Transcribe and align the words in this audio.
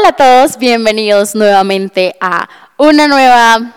Hola 0.00 0.08
a 0.08 0.16
todos, 0.16 0.58
bienvenidos 0.58 1.34
nuevamente 1.34 2.16
a 2.22 2.48
una 2.78 3.06
nueva 3.06 3.76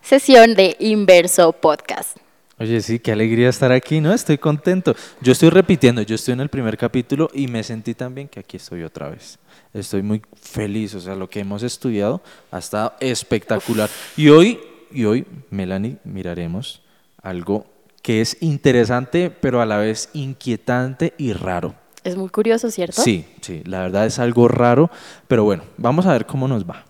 sesión 0.00 0.54
de 0.54 0.74
Inverso 0.80 1.52
Podcast. 1.52 2.16
Oye, 2.58 2.80
sí, 2.80 2.98
qué 2.98 3.12
alegría 3.12 3.50
estar 3.50 3.70
aquí, 3.70 4.00
¿no? 4.00 4.14
Estoy 4.14 4.38
contento. 4.38 4.96
Yo 5.20 5.32
estoy 5.32 5.50
repitiendo, 5.50 6.00
yo 6.00 6.14
estoy 6.14 6.32
en 6.32 6.40
el 6.40 6.48
primer 6.48 6.78
capítulo 6.78 7.28
y 7.34 7.46
me 7.46 7.62
sentí 7.62 7.92
también 7.92 8.26
que 8.26 8.40
aquí 8.40 8.56
estoy 8.56 8.84
otra 8.84 9.10
vez. 9.10 9.38
Estoy 9.74 10.00
muy 10.00 10.22
feliz, 10.40 10.94
o 10.94 11.00
sea, 11.00 11.14
lo 11.14 11.28
que 11.28 11.40
hemos 11.40 11.62
estudiado 11.62 12.22
ha 12.50 12.58
estado 12.58 12.94
espectacular. 12.98 13.90
Y 14.16 14.30
hoy, 14.30 14.58
y 14.90 15.04
hoy, 15.04 15.26
Melanie, 15.50 15.98
miraremos 16.04 16.80
algo 17.22 17.66
que 18.00 18.22
es 18.22 18.38
interesante, 18.40 19.28
pero 19.28 19.60
a 19.60 19.66
la 19.66 19.76
vez 19.76 20.08
inquietante 20.14 21.12
y 21.18 21.34
raro. 21.34 21.74
Es 22.04 22.16
muy 22.16 22.28
curioso, 22.30 22.70
¿cierto? 22.70 23.02
Sí, 23.02 23.26
sí, 23.40 23.62
la 23.64 23.80
verdad 23.80 24.06
es 24.06 24.18
algo 24.18 24.48
raro, 24.48 24.90
pero 25.28 25.44
bueno, 25.44 25.64
vamos 25.76 26.06
a 26.06 26.12
ver 26.12 26.26
cómo 26.26 26.48
nos 26.48 26.68
va. 26.68 26.84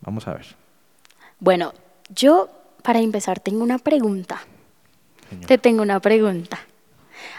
Vamos 0.00 0.26
a 0.26 0.34
ver. 0.34 0.46
Bueno, 1.38 1.72
yo 2.14 2.48
para 2.82 3.00
empezar 3.00 3.40
tengo 3.40 3.62
una 3.62 3.78
pregunta. 3.78 4.40
Te 5.46 5.58
tengo 5.58 5.82
una 5.82 6.00
pregunta. 6.00 6.58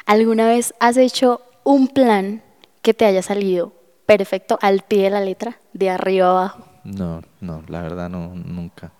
¿Alguna 0.05 0.47
vez 0.47 0.73
has 0.79 0.97
hecho 0.97 1.41
un 1.63 1.87
plan 1.87 2.43
que 2.81 2.93
te 2.93 3.05
haya 3.05 3.21
salido 3.21 3.73
perfecto 4.05 4.57
al 4.61 4.81
pie 4.81 5.03
de 5.03 5.09
la 5.09 5.21
letra, 5.21 5.59
de 5.73 5.89
arriba 5.89 6.27
a 6.27 6.31
abajo? 6.31 6.65
No, 6.83 7.21
no, 7.41 7.63
la 7.67 7.81
verdad 7.81 8.09
no, 8.09 8.33
nunca. 8.35 8.91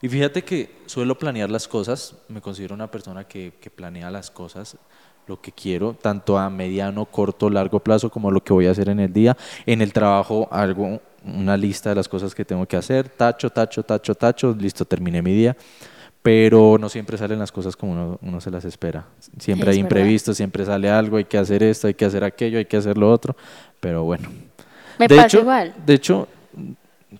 Y 0.00 0.08
fíjate 0.08 0.42
que 0.42 0.82
suelo 0.86 1.18
planear 1.18 1.50
las 1.50 1.68
cosas, 1.68 2.16
me 2.28 2.40
considero 2.40 2.74
una 2.74 2.90
persona 2.90 3.24
que, 3.24 3.54
que 3.60 3.70
planea 3.70 4.10
las 4.10 4.30
cosas, 4.30 4.76
lo 5.26 5.40
que 5.40 5.52
quiero, 5.52 5.94
tanto 5.94 6.38
a 6.38 6.50
mediano, 6.50 7.06
corto, 7.06 7.48
largo 7.50 7.80
plazo, 7.80 8.10
como 8.10 8.30
lo 8.30 8.42
que 8.42 8.52
voy 8.52 8.66
a 8.66 8.70
hacer 8.70 8.88
en 8.88 9.00
el 9.00 9.12
día. 9.12 9.36
En 9.66 9.80
el 9.80 9.92
trabajo, 9.92 10.48
algo, 10.50 11.00
una 11.24 11.56
lista 11.56 11.90
de 11.90 11.96
las 11.96 12.08
cosas 12.08 12.34
que 12.34 12.44
tengo 12.44 12.66
que 12.66 12.76
hacer, 12.76 13.08
tacho, 13.08 13.50
tacho, 13.50 13.82
tacho, 13.82 14.14
tacho, 14.14 14.54
listo, 14.58 14.84
terminé 14.84 15.22
mi 15.22 15.32
día 15.32 15.56
pero 16.24 16.78
no 16.80 16.88
siempre 16.88 17.18
salen 17.18 17.38
las 17.38 17.52
cosas 17.52 17.76
como 17.76 18.18
uno, 18.22 18.40
se 18.40 18.50
las 18.50 18.64
espera. 18.64 19.04
Siempre 19.38 19.70
hay 19.70 19.78
imprevistos, 19.78 20.38
siempre 20.38 20.64
sale 20.64 20.88
algo, 20.88 21.18
hay 21.18 21.26
que 21.26 21.36
hacer 21.36 21.62
esto, 21.62 21.86
hay 21.86 21.92
que 21.92 22.06
hacer 22.06 22.24
aquello, 22.24 22.56
hay 22.56 22.64
que 22.64 22.78
hacer 22.78 22.96
lo 22.96 23.12
otro, 23.12 23.36
pero 23.78 24.04
bueno. 24.04 24.30
Me 24.98 25.06
de 25.06 25.16
pasa 25.16 25.26
hecho, 25.26 25.40
igual. 25.40 25.74
De 25.84 25.92
hecho, 25.92 26.26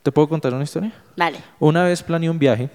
¿te 0.02 0.10
puedo 0.10 0.27
contar 0.27 0.55
una 0.55 0.64
historia? 0.64 0.91
Dale. 1.14 1.36
Una 1.58 1.84
vez 1.84 2.02
planeé 2.02 2.30
un 2.30 2.38
viaje, 2.38 2.70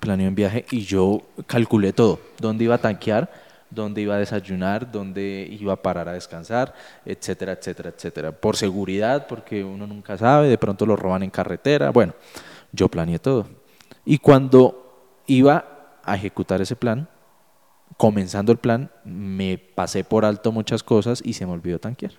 planeé 0.00 0.28
un 0.28 0.34
viaje 0.34 0.64
y 0.70 0.80
yo 0.80 1.20
calculé 1.46 1.92
todo, 1.92 2.20
dónde 2.40 2.64
iba 2.64 2.76
a 2.76 2.78
tanquear, 2.78 3.30
dónde 3.70 4.00
iba 4.00 4.14
a 4.14 4.18
desayunar, 4.18 4.90
dónde 4.90 5.48
iba 5.50 5.72
a 5.72 5.82
parar 5.82 6.08
a 6.08 6.12
descansar, 6.12 6.74
etcétera, 7.04 7.52
etcétera, 7.52 7.90
etcétera. 7.90 8.32
Por 8.32 8.56
seguridad, 8.56 9.26
porque 9.26 9.64
uno 9.64 9.86
nunca 9.86 10.16
sabe, 10.16 10.48
de 10.48 10.58
pronto 10.58 10.86
lo 10.86 10.96
roban 10.96 11.22
en 11.22 11.30
carretera. 11.30 11.90
Bueno, 11.90 12.14
yo 12.72 12.88
planeé 12.88 13.18
todo. 13.18 13.46
Y 14.04 14.18
cuando 14.18 15.22
iba 15.26 15.98
a 16.02 16.16
ejecutar 16.16 16.60
ese 16.60 16.76
plan, 16.76 17.08
comenzando 17.96 18.52
el 18.52 18.58
plan, 18.58 18.90
me 19.04 19.58
pasé 19.58 20.04
por 20.04 20.24
alto 20.24 20.52
muchas 20.52 20.82
cosas 20.82 21.20
y 21.24 21.34
se 21.34 21.46
me 21.46 21.52
olvidó 21.52 21.78
tanquear. 21.78 22.12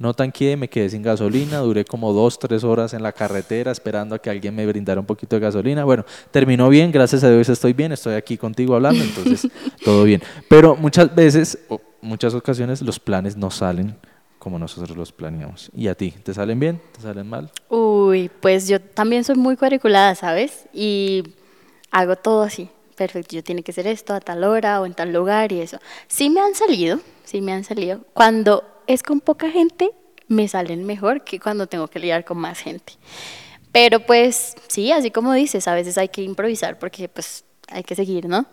No 0.00 0.14
tanqueé, 0.14 0.56
me 0.56 0.70
quedé 0.70 0.88
sin 0.88 1.02
gasolina, 1.02 1.58
duré 1.58 1.84
como 1.84 2.14
dos, 2.14 2.38
tres 2.38 2.64
horas 2.64 2.94
en 2.94 3.02
la 3.02 3.12
carretera 3.12 3.70
esperando 3.70 4.14
a 4.14 4.18
que 4.18 4.30
alguien 4.30 4.54
me 4.54 4.64
brindara 4.64 4.98
un 4.98 5.04
poquito 5.04 5.36
de 5.36 5.40
gasolina. 5.40 5.84
Bueno, 5.84 6.06
terminó 6.30 6.70
bien, 6.70 6.90
gracias 6.90 7.22
a 7.22 7.30
Dios 7.30 7.50
estoy 7.50 7.74
bien, 7.74 7.92
estoy 7.92 8.14
aquí 8.14 8.38
contigo 8.38 8.74
hablando, 8.74 9.04
entonces 9.04 9.46
todo 9.84 10.04
bien. 10.04 10.22
Pero 10.48 10.74
muchas 10.74 11.14
veces, 11.14 11.58
o 11.68 11.82
muchas 12.00 12.32
ocasiones, 12.32 12.80
los 12.80 12.98
planes 12.98 13.36
no 13.36 13.50
salen 13.50 13.94
como 14.38 14.58
nosotros 14.58 14.96
los 14.96 15.12
planeamos. 15.12 15.70
¿Y 15.76 15.88
a 15.88 15.94
ti? 15.94 16.12
¿Te 16.12 16.32
salen 16.32 16.58
bien? 16.58 16.80
¿Te 16.92 17.02
salen 17.02 17.28
mal? 17.28 17.50
Uy, 17.68 18.30
pues 18.40 18.68
yo 18.68 18.80
también 18.80 19.22
soy 19.22 19.36
muy 19.36 19.54
cuadriculada, 19.54 20.14
¿sabes? 20.14 20.64
Y 20.72 21.24
hago 21.90 22.16
todo 22.16 22.44
así, 22.44 22.70
perfecto, 22.96 23.36
yo 23.36 23.44
tiene 23.44 23.62
que 23.62 23.74
ser 23.74 23.86
esto 23.86 24.14
a 24.14 24.20
tal 24.20 24.44
hora 24.44 24.80
o 24.80 24.86
en 24.86 24.94
tal 24.94 25.12
lugar 25.12 25.52
y 25.52 25.60
eso. 25.60 25.78
Sí 26.08 26.30
me 26.30 26.40
han 26.40 26.54
salido, 26.54 27.00
sí 27.24 27.42
me 27.42 27.52
han 27.52 27.64
salido. 27.64 28.00
Cuando 28.14 28.64
es 28.92 29.02
con 29.02 29.20
poca 29.20 29.50
gente, 29.50 29.92
me 30.26 30.48
salen 30.48 30.84
mejor 30.84 31.22
que 31.22 31.38
cuando 31.38 31.66
tengo 31.66 31.88
que 31.88 32.00
lidiar 32.00 32.24
con 32.24 32.38
más 32.38 32.58
gente. 32.58 32.94
Pero 33.72 34.00
pues 34.00 34.56
sí, 34.66 34.90
así 34.90 35.10
como 35.10 35.32
dices, 35.32 35.68
a 35.68 35.74
veces 35.74 35.96
hay 35.96 36.08
que 36.08 36.22
improvisar 36.22 36.78
porque 36.78 37.08
pues 37.08 37.44
hay 37.68 37.84
que 37.84 37.94
seguir, 37.94 38.28
¿no? 38.28 38.46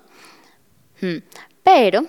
Hmm. 1.01 1.17
Pero 1.63 2.03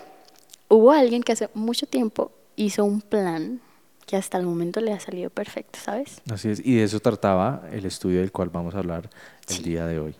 hubo 0.68 0.92
alguien 0.92 1.22
que 1.22 1.32
hace 1.32 1.48
mucho 1.54 1.86
tiempo 1.86 2.32
hizo 2.56 2.84
un 2.84 3.00
plan 3.00 3.60
que 4.06 4.16
hasta 4.16 4.38
el 4.38 4.44
momento 4.44 4.80
le 4.80 4.92
ha 4.92 5.00
salido 5.00 5.30
perfecto, 5.30 5.78
¿sabes? 5.82 6.20
Así 6.30 6.50
es, 6.50 6.60
y 6.64 6.76
de 6.76 6.84
eso 6.84 7.00
trataba 7.00 7.62
el 7.72 7.84
estudio 7.86 8.20
del 8.20 8.32
cual 8.32 8.50
vamos 8.50 8.74
a 8.74 8.78
hablar 8.78 9.08
el 9.48 9.62
día 9.62 9.86
de 9.86 9.98
hoy. 9.98 10.14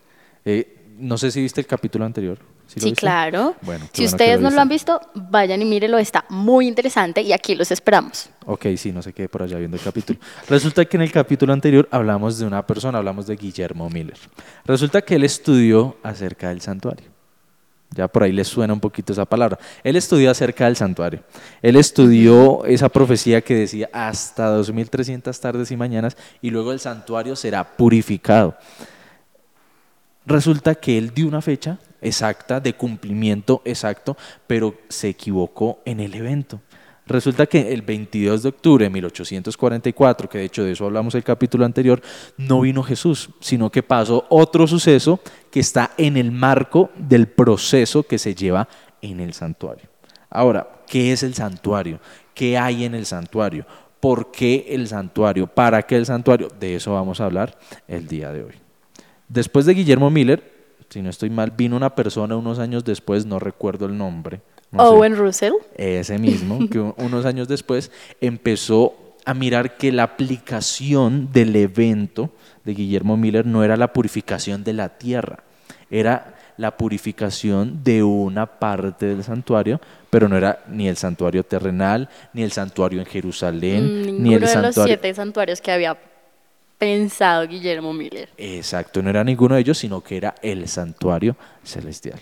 Eh, 0.45 0.95
no 0.99 1.19
sé 1.19 1.31
si 1.31 1.43
viste 1.43 1.61
el 1.61 1.67
capítulo 1.67 2.05
anterior. 2.05 2.39
¿Sí, 2.77 2.93
claro. 2.93 3.57
Bueno, 3.63 3.87
si 3.93 4.05
ustedes 4.05 4.41
no 4.41 4.51
lo 4.51 4.61
han 4.61 4.69
visto, 4.69 5.01
vayan 5.15 5.63
y 5.63 5.65
mírenlo, 5.65 5.97
está 5.97 6.27
muy 6.29 6.69
interesante 6.69 7.23
y 7.23 7.33
aquí 7.33 7.55
los 7.55 7.71
esperamos. 7.71 8.29
Ok, 8.45 8.67
sí, 8.77 8.93
no 8.93 9.01
sé 9.01 9.15
qué 9.15 9.29
por 9.29 9.43
allá 9.43 9.57
viendo 9.59 9.77
el 9.77 9.83
capítulo. 9.83 10.19
Resulta 10.49 10.85
que 10.85 10.99
en 10.99 11.03
el 11.03 11.11
capítulo 11.11 11.53
anterior 11.55 11.89
hablamos 11.91 12.39
de 12.39 12.47
una 12.47 12.67
persona, 12.67 12.99
hablamos 12.99 13.27
de 13.27 13.37
Guillermo 13.37 13.89
Miller. 13.89 14.19
Resulta 14.67 15.01
que 15.01 15.15
él 15.15 15.25
estudió 15.25 15.97
acerca 16.03 16.51
del 16.51 16.61
santuario. 16.61 17.07
Ya 17.91 18.07
por 18.07 18.23
ahí 18.23 18.33
les 18.33 18.49
suena 18.49 18.75
un 18.75 18.81
poquito 18.81 19.15
esa 19.15 19.25
palabra. 19.25 19.59
Él 19.83 19.97
estudió 19.97 20.31
acerca 20.31 20.67
del 20.67 20.77
santuario. 20.77 21.23
Él 21.63 21.77
estudió 21.77 22.67
esa 22.67 22.91
profecía 22.91 23.41
que 23.41 23.55
decía 23.55 23.89
hasta 23.95 24.49
2300 24.49 25.41
tardes 25.41 25.71
y 25.71 25.77
mañanas 25.77 26.17
y 26.43 26.51
luego 26.51 26.73
el 26.73 26.81
santuario 26.81 27.35
será 27.35 27.65
purificado. 27.65 28.57
Resulta 30.27 30.75
que 30.75 30.99
él 30.99 31.15
dio 31.15 31.27
una 31.27 31.41
fecha 31.41 31.79
exacta, 32.01 32.61
de 32.61 32.75
cumplimiento 32.75 33.63
exacto, 33.65 34.17
pero 34.47 34.75
se 34.89 35.09
equivocó 35.09 35.81
en 35.85 36.01
el 36.01 36.15
evento. 36.15 36.61
Resulta 37.09 37.47
que 37.47 37.73
el 37.73 37.81
22 37.81 38.43
de 38.43 38.49
octubre 38.51 38.85
de 38.85 38.91
1844, 38.91 40.29
que 40.29 40.39
de 40.39 40.45
hecho 40.45 40.63
de 40.63 40.73
eso 40.73 40.85
hablamos 40.85 41.15
el 41.15 41.25
capítulo 41.25 41.65
anterior, 41.65 42.03
no 42.37 42.61
vino 42.61 42.83
Jesús, 42.83 43.31
sino 43.41 43.71
que 43.71 43.83
pasó 43.83 44.27
otro 44.29 44.67
suceso 44.67 45.19
que 45.51 45.61
está 45.61 45.93
en 45.97 46.19
el 46.19 46.31
marco 46.31 46.91
del 46.97 47.27
proceso 47.27 48.03
que 48.03 48.19
se 48.19 48.35
lleva 48.35 48.69
en 49.01 49.21
el 49.21 49.33
santuario. 49.33 49.89
Ahora, 50.29 50.69
¿qué 50.87 51.13
es 51.13 51.23
el 51.23 51.35
santuario? 51.35 51.99
¿Qué 52.35 52.59
hay 52.59 52.85
en 52.85 52.95
el 52.95 53.07
santuario? 53.07 53.65
¿Por 54.01 54.31
qué 54.31 54.67
el 54.69 54.87
santuario? 54.87 55.47
¿Para 55.47 55.83
qué 55.83 55.97
el 55.97 56.05
santuario? 56.05 56.49
De 56.61 56.75
eso 56.75 56.93
vamos 56.93 57.23
a 57.23 57.25
hablar 57.25 57.59
el 57.89 58.07
día 58.07 58.31
de 58.33 58.45
hoy. 58.45 58.55
Después 59.29 59.65
de 59.65 59.73
Guillermo 59.73 60.11
Miller, 60.11 60.58
si 60.89 61.03
no 61.03 61.11
estoy 61.11 61.31
mal, 61.31 61.53
vino 61.57 61.77
una 61.77 61.95
persona 61.95 62.37
unos 62.37 62.59
años 62.59 62.85
después, 62.85 63.27
no 63.27 63.39
recuerdo 63.39 63.87
el 63.87 63.97
nombre. 63.97 64.41
Owen 64.77 65.17
Russell. 65.17 65.53
Ese 65.75 66.19
mismo, 66.19 66.69
que 66.71 66.79
unos 66.79 67.25
años 67.25 67.49
después 67.49 67.91
empezó 68.21 68.95
a 69.25 69.35
mirar 69.35 69.77
que 69.77 69.93
la 69.93 70.05
aplicación 70.05 71.31
del 71.33 71.55
evento 71.57 72.31
de 72.65 72.75
Guillermo 72.75 73.17
Miller 73.17 73.45
no 73.47 73.65
era 73.65 73.77
la 73.77 73.93
purificación 73.93 74.65
de 74.65 74.73
la 74.73 74.99
tierra, 74.99 75.41
era 75.91 76.35
la 76.57 76.77
purificación 76.77 77.85
de 77.85 78.03
una 78.03 78.47
parte 78.47 79.07
del 79.07 79.23
santuario, 79.23 79.81
pero 80.11 80.29
no 80.29 80.37
era 80.37 80.61
ni 80.69 80.89
el 80.89 80.97
santuario 80.97 81.45
terrenal, 81.45 82.09
ni 82.33 82.43
el 82.43 82.53
santuario 82.53 83.01
en 83.01 83.07
Jerusalén, 83.07 84.19
mm, 84.19 84.23
ni 84.23 84.35
el 84.35 84.47
santuario. 84.47 84.71
de 84.71 84.77
los 84.77 84.85
siete 84.87 85.15
santuarios 85.15 85.61
que 85.61 85.73
había 85.73 85.97
pensado 86.79 87.47
Guillermo 87.47 87.93
Miller. 87.93 88.29
Exacto, 88.37 89.03
no 89.03 89.11
era 89.11 89.25
ninguno 89.25 89.57
de 89.57 89.61
ellos, 89.61 89.79
sino 89.79 90.01
que 90.01 90.17
era 90.17 90.35
el 90.43 90.69
santuario 90.69 91.37
celestial. 91.65 92.21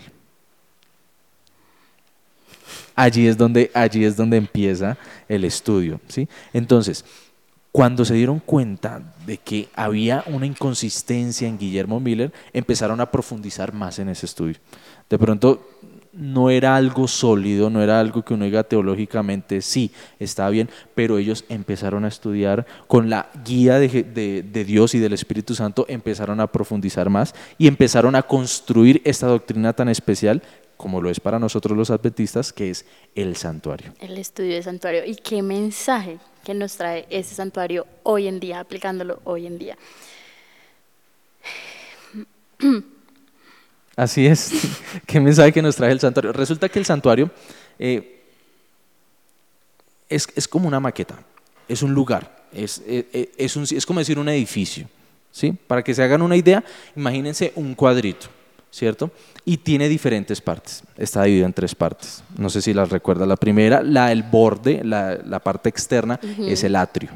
Allí 2.95 3.27
es 3.27 3.37
donde, 3.37 3.69
allí 3.75 4.03
es 4.03 4.17
donde 4.17 4.37
empieza 4.37 4.97
el 5.29 5.43
estudio. 5.43 6.01
¿sí? 6.07 6.27
Entonces, 6.51 7.05
cuando 7.71 8.03
se 8.03 8.15
dieron 8.15 8.39
cuenta 8.39 9.13
de 9.27 9.37
que 9.37 9.69
había 9.75 10.23
una 10.25 10.47
inconsistencia 10.47 11.47
en 11.47 11.59
Guillermo 11.59 11.99
Miller, 11.99 12.33
empezaron 12.53 12.99
a 12.99 13.11
profundizar 13.11 13.71
más 13.71 13.99
en 13.99 14.09
ese 14.09 14.25
estudio. 14.25 14.55
De 15.07 15.19
pronto 15.19 15.69
no 16.17 16.49
era 16.49 16.75
algo 16.75 17.07
sólido, 17.07 17.69
no 17.69 17.81
era 17.81 17.99
algo 17.99 18.23
que 18.23 18.33
uno 18.33 18.45
diga 18.45 18.63
teológicamente, 18.63 19.61
sí, 19.61 19.91
está 20.19 20.49
bien, 20.49 20.69
pero 20.95 21.17
ellos 21.17 21.45
empezaron 21.47 22.05
a 22.05 22.07
estudiar 22.07 22.65
con 22.87 23.09
la 23.09 23.29
guía 23.45 23.79
de, 23.79 24.43
Dios 24.65 24.95
y 24.95 24.99
del 24.99 25.13
Espíritu 25.13 25.53
Santo, 25.55 25.85
empezaron 25.87 26.39
a 26.39 26.47
profundizar 26.47 27.09
más 27.09 27.35
y 27.57 27.67
empezaron 27.67 28.15
a 28.15 28.23
construir 28.23 29.01
esta 29.05 29.27
doctrina 29.27 29.73
tan 29.73 29.89
especial 29.89 30.41
como 30.75 31.01
lo 31.01 31.09
es 31.09 31.19
para 31.19 31.39
nosotros 31.39 31.77
los 31.77 31.89
adventistas, 31.89 32.53
que 32.53 32.69
es 32.69 32.85
el 33.15 33.35
santuario. 33.35 33.93
El 33.99 34.17
estudio 34.17 34.53
del 34.53 34.63
santuario. 34.63 35.03
¿Y 35.05 35.15
qué 35.15 35.41
mensaje 35.41 36.19
que 36.43 36.53
nos 36.53 36.75
trae 36.75 37.07
ese 37.09 37.33
santuario 37.33 37.87
hoy 38.03 38.27
en 38.27 38.39
día, 38.39 38.59
aplicándolo 38.59 39.19
hoy 39.23 39.47
en 39.47 39.57
día? 39.57 39.77
Así 43.97 44.25
es. 44.27 44.51
¿Qué 45.05 45.19
mensaje 45.19 45.51
que 45.51 45.61
nos 45.61 45.75
trae 45.75 45.91
el 45.91 45.99
santuario? 45.99 46.31
Resulta 46.31 46.69
que 46.69 46.79
el 46.79 46.85
santuario 46.85 47.29
eh, 47.77 48.21
es, 50.07 50.47
como 50.47 50.67
una 50.67 50.79
maqueta. 50.79 51.15
es 51.67 51.81
un 51.83 51.93
lugar, 51.93 52.45
es, 52.53 52.81
eh, 52.87 53.07
eh, 53.11 53.31
es, 53.37 53.55
un- 53.57 53.63
es 53.69 53.85
como 53.85 53.99
decir 53.99 54.17
un 54.19 54.29
edificio. 54.29 54.87
¿sí? 55.31 55.51
Para 55.51 55.83
que 55.83 55.93
se 55.93 56.01
hagan 56.03 56.21
una 56.21 56.35
idea, 56.37 56.63
imagínense 56.95 57.51
un 57.55 57.75
cuadrito, 57.75 58.27
¿cierto? 58.71 59.11
Y 59.43 59.57
tiene 59.57 59.89
diferentes 59.89 60.41
partes. 60.41 60.83
Está 60.97 61.23
dividido 61.23 61.45
en 61.47 61.53
tres 61.53 61.75
partes. 61.75 62.23
No 62.37 62.49
sé 62.49 62.61
si 62.61 62.73
las 62.73 62.89
recuerda. 62.89 63.25
La 63.25 63.35
primera, 63.35 63.81
la 63.83 64.07
del 64.09 64.23
borde, 64.23 64.81
la, 64.83 65.15
la 65.25 65.39
parte 65.39 65.69
externa, 65.69 66.19
es 66.39 66.63
el 66.63 66.75
atrio. 66.75 67.09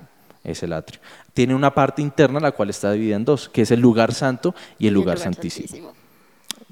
Es 0.44 0.63
el 0.63 0.74
atrio. 0.74 1.00
Tiene 1.33 1.54
una 1.56 1.74
parte 1.74 2.01
interna, 2.01 2.39
la 2.39 2.51
cual 2.51 2.69
está 2.72 2.92
dividida 2.92 3.16
en 3.16 3.25
dos, 3.25 3.48
que 3.50 3.62
es 3.62 3.72
el 3.72 3.80
lugar 3.80 4.13
santo 4.13 4.54
y 4.80 4.88
el 4.88 4.94
lugar 4.94 5.18
santísimo. 5.19 5.94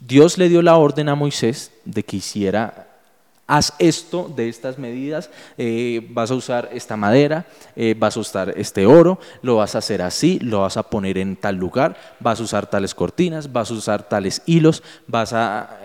Dios 0.09 0.39
le 0.39 0.49
dio 0.49 0.63
la 0.63 0.75
orden 0.75 1.07
a 1.07 1.13
Moisés 1.13 1.71
de 1.85 2.03
que 2.03 2.17
hiciera, 2.17 2.87
haz 3.45 3.73
esto 3.77 4.27
de 4.35 4.49
estas 4.49 4.79
medidas, 4.79 5.29
eh, 5.55 6.03
vas 6.09 6.31
a 6.31 6.33
usar 6.33 6.67
esta 6.73 6.97
madera, 6.97 7.45
eh, 7.75 7.95
vas 7.95 8.17
a 8.17 8.19
usar 8.19 8.53
este 8.57 8.87
oro, 8.87 9.19
lo 9.43 9.57
vas 9.57 9.75
a 9.75 9.77
hacer 9.77 10.01
así, 10.01 10.39
lo 10.39 10.61
vas 10.61 10.77
a 10.77 10.89
poner 10.89 11.19
en 11.19 11.35
tal 11.35 11.57
lugar, 11.57 11.95
vas 12.19 12.39
a 12.39 12.43
usar 12.43 12.65
tales 12.65 12.95
cortinas, 12.95 13.53
vas 13.53 13.69
a 13.69 13.75
usar 13.75 14.01
tales 14.01 14.41
hilos, 14.47 14.81
vas 15.05 15.31
a... 15.31 15.77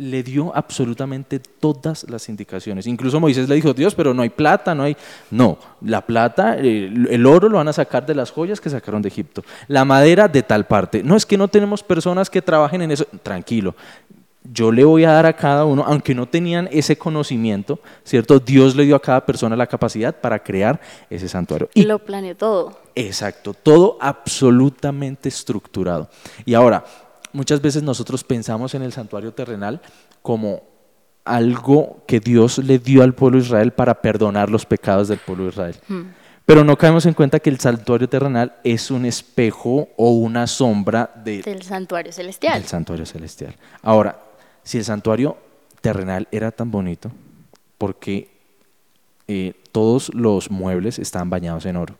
Le 0.00 0.22
dio 0.22 0.50
absolutamente 0.56 1.38
todas 1.38 2.08
las 2.08 2.28
indicaciones. 2.28 2.86
Incluso 2.86 3.20
Moisés 3.20 3.48
le 3.48 3.54
dijo, 3.54 3.74
Dios, 3.74 3.94
pero 3.94 4.14
no 4.14 4.22
hay 4.22 4.30
plata, 4.30 4.74
no 4.74 4.84
hay... 4.84 4.96
No, 5.30 5.58
la 5.82 6.06
plata, 6.06 6.56
el, 6.56 7.06
el 7.10 7.26
oro 7.26 7.48
lo 7.48 7.58
van 7.58 7.68
a 7.68 7.72
sacar 7.72 8.06
de 8.06 8.14
las 8.14 8.30
joyas 8.30 8.60
que 8.60 8.70
sacaron 8.70 9.02
de 9.02 9.08
Egipto. 9.08 9.44
La 9.68 9.84
madera 9.84 10.26
de 10.26 10.42
tal 10.42 10.66
parte. 10.66 11.02
No 11.02 11.16
es 11.16 11.26
que 11.26 11.36
no 11.36 11.48
tenemos 11.48 11.82
personas 11.82 12.30
que 12.30 12.40
trabajen 12.40 12.82
en 12.82 12.92
eso. 12.92 13.04
Tranquilo, 13.22 13.74
yo 14.42 14.72
le 14.72 14.84
voy 14.84 15.04
a 15.04 15.12
dar 15.12 15.26
a 15.26 15.34
cada 15.34 15.64
uno, 15.64 15.84
aunque 15.86 16.14
no 16.14 16.26
tenían 16.26 16.68
ese 16.72 16.96
conocimiento, 16.96 17.78
¿cierto? 18.04 18.38
Dios 18.38 18.74
le 18.74 18.84
dio 18.84 18.96
a 18.96 19.00
cada 19.00 19.24
persona 19.24 19.54
la 19.54 19.66
capacidad 19.66 20.18
para 20.18 20.42
crear 20.42 20.80
ese 21.10 21.28
santuario. 21.28 21.68
Y 21.74 21.82
lo 21.82 21.98
planeó 21.98 22.34
todo. 22.36 22.80
Exacto, 22.94 23.54
todo 23.54 23.98
absolutamente 24.00 25.28
estructurado. 25.28 26.08
Y 26.44 26.54
ahora, 26.54 26.84
muchas 27.32 27.60
veces 27.60 27.82
nosotros 27.82 28.24
pensamos 28.24 28.74
en 28.74 28.82
el 28.82 28.92
santuario 28.92 29.32
terrenal 29.32 29.80
como 30.22 30.62
algo 31.24 32.02
que 32.06 32.20
Dios 32.20 32.58
le 32.58 32.78
dio 32.78 33.02
al 33.02 33.14
pueblo 33.14 33.38
de 33.38 33.44
Israel 33.44 33.72
para 33.72 34.00
perdonar 34.00 34.50
los 34.50 34.66
pecados 34.66 35.08
del 35.08 35.18
pueblo 35.18 35.44
de 35.44 35.50
Israel. 35.50 35.76
Hmm. 35.88 36.02
Pero 36.46 36.64
no 36.64 36.76
caemos 36.76 37.06
en 37.06 37.14
cuenta 37.14 37.38
que 37.38 37.50
el 37.50 37.60
santuario 37.60 38.08
terrenal 38.08 38.54
es 38.64 38.90
un 38.90 39.04
espejo 39.04 39.88
o 39.96 40.10
una 40.10 40.46
sombra 40.46 41.10
de, 41.24 41.42
Del 41.42 41.62
santuario 41.62 42.12
celestial. 42.12 42.60
del 42.60 42.68
santuario 42.68 43.06
celestial. 43.06 43.54
Ahora, 43.82 44.18
si 44.64 44.78
el 44.78 44.84
santuario 44.84 45.36
terrenal 45.80 46.26
era 46.32 46.50
tan 46.50 46.70
bonito, 46.70 47.12
porque 47.78 48.28
eh, 49.28 49.54
todos 49.70 50.12
los 50.12 50.50
muebles 50.50 50.98
estaban 50.98 51.30
bañados 51.30 51.66
en 51.66 51.76
oro. 51.76 51.94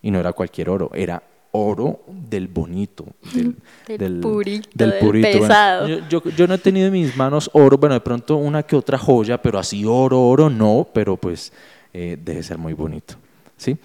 Y 0.00 0.10
no 0.10 0.18
era 0.18 0.32
cualquier 0.32 0.70
oro, 0.70 0.90
era 0.94 1.22
oro 1.52 2.00
del 2.06 2.46
bonito, 2.48 3.04
del, 3.32 3.56
Del 3.86 4.20
purito, 4.20 4.68
del 4.72 4.92
pesado. 5.20 5.88
yo, 5.88 6.08
yo- 6.08 6.22
yo 6.30 6.46
no 6.46 6.54
he 6.54 6.58
tenido 6.58 6.86
en 6.86 6.92
mis 6.92 7.16
manos 7.16 7.50
oro, 7.54 7.76
bueno, 7.76 7.94
de 7.94 8.00
pronto 8.00 8.36
una 8.36 8.62
que 8.62 8.76
otra 8.76 8.96
joya, 8.98 9.40
pero 9.42 9.58
así 9.58 9.84
oro, 9.84 10.22
oro 10.22 10.48
no, 10.48 10.86
pero 10.94 11.16
pues 11.16 11.52
eh, 11.92 12.16
debe 12.22 12.42
ser 12.42 12.56
muy 12.58 12.72
bonito. 12.72 13.14
¿sí? 13.56 13.76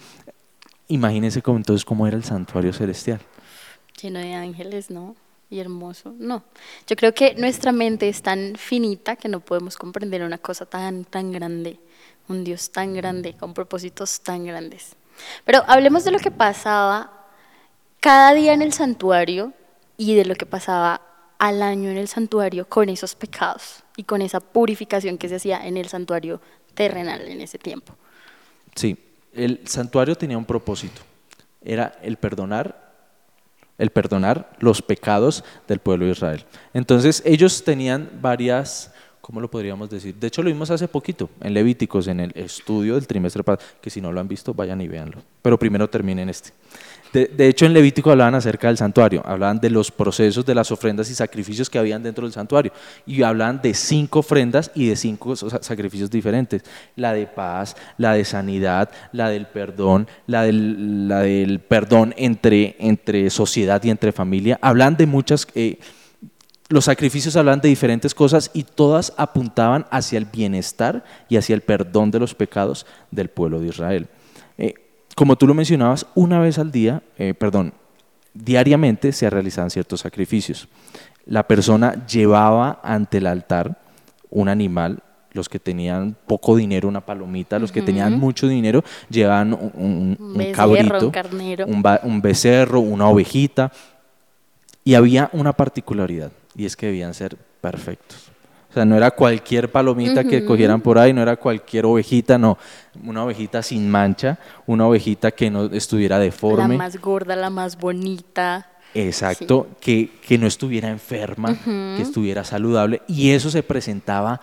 Imagínense 0.88 1.42
cómo, 1.42 1.56
entonces 1.58 1.84
cómo 1.84 2.06
era 2.06 2.16
el 2.16 2.24
santuario 2.24 2.72
celestial. 2.72 3.20
lleno 4.00 4.20
de 4.20 4.34
ángeles, 4.34 4.90
¿no? 4.90 5.16
Y 5.50 5.58
hermoso. 5.60 6.14
No. 6.18 6.44
Yo 6.86 6.96
creo 6.96 7.14
que 7.14 7.34
nuestra 7.36 7.72
mente 7.72 8.08
es 8.08 8.22
tan 8.22 8.54
finita 8.56 9.16
que 9.16 9.28
no 9.28 9.40
podemos 9.40 9.76
comprender 9.76 10.22
una 10.22 10.38
cosa 10.38 10.66
tan, 10.66 11.04
tan 11.04 11.32
grande. 11.32 11.78
Un 12.28 12.42
Dios 12.44 12.70
tan 12.72 12.94
grande, 12.94 13.34
con 13.34 13.54
propósitos 13.54 14.20
tan 14.20 14.44
grandes. 14.44 14.96
Pero 15.44 15.62
hablemos 15.68 16.04
de 16.04 16.10
lo 16.10 16.18
que 16.18 16.30
pasaba 16.32 17.25
cada 18.06 18.34
día 18.34 18.52
en 18.52 18.62
el 18.62 18.72
santuario 18.72 19.52
y 19.96 20.14
de 20.14 20.24
lo 20.24 20.36
que 20.36 20.46
pasaba 20.46 21.00
al 21.40 21.60
año 21.60 21.90
en 21.90 21.96
el 21.98 22.06
santuario 22.06 22.68
con 22.68 22.88
esos 22.88 23.16
pecados 23.16 23.82
y 23.96 24.04
con 24.04 24.22
esa 24.22 24.38
purificación 24.38 25.18
que 25.18 25.28
se 25.28 25.34
hacía 25.34 25.66
en 25.66 25.76
el 25.76 25.88
santuario 25.88 26.40
terrenal 26.74 27.22
en 27.22 27.40
ese 27.40 27.58
tiempo. 27.58 27.96
Sí, 28.76 28.96
el 29.32 29.60
santuario 29.64 30.14
tenía 30.14 30.38
un 30.38 30.44
propósito. 30.44 31.02
Era 31.60 31.98
el 32.00 32.16
perdonar, 32.16 32.92
el 33.76 33.90
perdonar 33.90 34.52
los 34.60 34.82
pecados 34.82 35.42
del 35.66 35.80
pueblo 35.80 36.06
de 36.06 36.12
Israel. 36.12 36.44
Entonces 36.74 37.24
ellos 37.26 37.64
tenían 37.64 38.08
varias, 38.22 38.92
¿cómo 39.20 39.40
lo 39.40 39.50
podríamos 39.50 39.90
decir? 39.90 40.14
De 40.14 40.28
hecho 40.28 40.44
lo 40.44 40.48
vimos 40.48 40.70
hace 40.70 40.86
poquito 40.86 41.28
en 41.40 41.54
Levíticos, 41.54 42.06
en 42.06 42.20
el 42.20 42.30
estudio 42.36 42.94
del 42.94 43.08
trimestre 43.08 43.42
pasado, 43.42 43.68
que 43.80 43.90
si 43.90 44.00
no 44.00 44.12
lo 44.12 44.20
han 44.20 44.28
visto, 44.28 44.54
vayan 44.54 44.80
y 44.80 44.86
véanlo. 44.86 45.20
Pero 45.42 45.58
primero 45.58 45.90
terminen 45.90 46.28
este. 46.28 46.52
De, 47.12 47.48
hecho, 47.48 47.64
en 47.64 47.72
Levítico 47.72 48.10
hablaban 48.10 48.34
acerca 48.34 48.68
del 48.68 48.76
santuario, 48.76 49.22
hablaban 49.24 49.58
de 49.58 49.70
los 49.70 49.90
procesos 49.90 50.44
de 50.44 50.54
las 50.54 50.70
ofrendas 50.70 51.10
y 51.10 51.14
sacrificios 51.14 51.70
que 51.70 51.78
habían 51.78 52.02
dentro 52.02 52.26
del 52.26 52.32
santuario. 52.32 52.72
Y 53.06 53.22
hablaban 53.22 53.62
de 53.62 53.72
cinco 53.72 54.18
ofrendas 54.18 54.70
y 54.74 54.88
de 54.88 54.96
cinco 54.96 55.34
sa- 55.34 55.62
sacrificios 55.62 56.10
diferentes. 56.10 56.62
La 56.94 57.14
de 57.14 57.26
paz, 57.26 57.74
la 57.96 58.12
de 58.12 58.24
sanidad, 58.24 58.90
la 59.12 59.30
del 59.30 59.46
perdón, 59.46 60.08
la 60.26 60.42
del, 60.42 61.60
perdón 61.66 62.12
entre, 62.18 62.76
entre 62.78 63.30
sociedad 63.30 63.82
y 63.82 63.90
entre 63.90 64.12
familia. 64.12 64.58
Hablan 64.60 64.96
de 64.96 65.06
muchas... 65.06 65.46
eh, 65.54 65.78
los 66.68 66.86
sacrificios 66.86 67.36
hablan 67.36 67.60
de 67.60 67.68
diferentes 67.68 68.12
cosas 68.12 68.50
y 68.52 68.64
todas 68.64 69.12
apuntaban 69.16 69.86
hacia 69.90 70.18
el 70.18 70.24
bienestar 70.24 71.04
y 71.28 71.36
hacia 71.36 71.54
el 71.54 71.60
perdón 71.60 72.10
de 72.10 72.18
los 72.18 72.34
pecados 72.34 72.86
del 73.12 73.30
pueblo 73.30 73.60
de 73.60 73.68
Israel. 73.68 74.08
Eh, 74.58 74.74
como 75.16 75.34
tú 75.36 75.46
lo 75.48 75.54
mencionabas, 75.54 76.06
una 76.14 76.38
vez 76.38 76.58
al 76.60 76.70
día, 76.70 77.02
eh, 77.18 77.34
perdón, 77.34 77.72
diariamente 78.34 79.10
se 79.12 79.28
realizaban 79.30 79.70
ciertos 79.70 80.00
sacrificios. 80.00 80.68
La 81.24 81.48
persona 81.48 82.06
llevaba 82.06 82.80
ante 82.84 83.18
el 83.18 83.26
altar 83.26 83.80
un 84.30 84.48
animal, 84.48 85.00
los 85.32 85.48
que 85.48 85.58
tenían 85.58 86.16
poco 86.26 86.54
dinero, 86.54 86.86
una 86.88 87.00
palomita, 87.04 87.58
los 87.58 87.72
que 87.72 87.80
tenían 87.82 88.18
mucho 88.18 88.46
dinero, 88.46 88.84
llevaban 89.10 89.52
un, 89.52 89.72
un- 89.74 90.16
Un 90.36 90.52
cabrito, 90.52 91.06
un 91.06 91.10
carnero. 91.10 91.66
un 91.66 92.22
becerro, 92.22 92.80
una 92.80 93.08
ovejita, 93.08 93.72
y 94.84 94.94
había 94.94 95.28
una 95.32 95.52
particularidad, 95.52 96.30
y 96.54 96.64
es 96.66 96.76
que 96.76 96.86
debían 96.86 97.12
ser 97.14 97.36
perfectos. 97.60 98.30
O 98.76 98.78
sea, 98.78 98.84
no 98.84 98.94
era 98.94 99.10
cualquier 99.10 99.72
palomita 99.72 100.22
que 100.22 100.44
cogieran 100.44 100.82
por 100.82 100.98
ahí, 100.98 101.10
no 101.14 101.22
era 101.22 101.36
cualquier 101.36 101.86
ovejita, 101.86 102.36
no. 102.36 102.58
Una 103.02 103.24
ovejita 103.24 103.62
sin 103.62 103.90
mancha, 103.90 104.38
una 104.66 104.86
ovejita 104.86 105.30
que 105.30 105.50
no 105.50 105.64
estuviera 105.64 106.18
La 106.18 106.24
deforme. 106.24 106.76
más 106.76 107.00
gorda, 107.00 107.34
la 107.36 107.48
más 107.48 107.78
bonita. 107.78 108.68
Exacto, 108.92 109.68
que, 109.80 110.10
que 110.20 110.36
no 110.36 110.46
estuviera 110.46 110.90
enferma, 110.90 111.56
que 111.64 112.02
estuviera 112.02 112.44
saludable, 112.44 113.00
y 113.08 113.30
eso 113.30 113.48
se 113.48 113.62
presentaba 113.62 114.42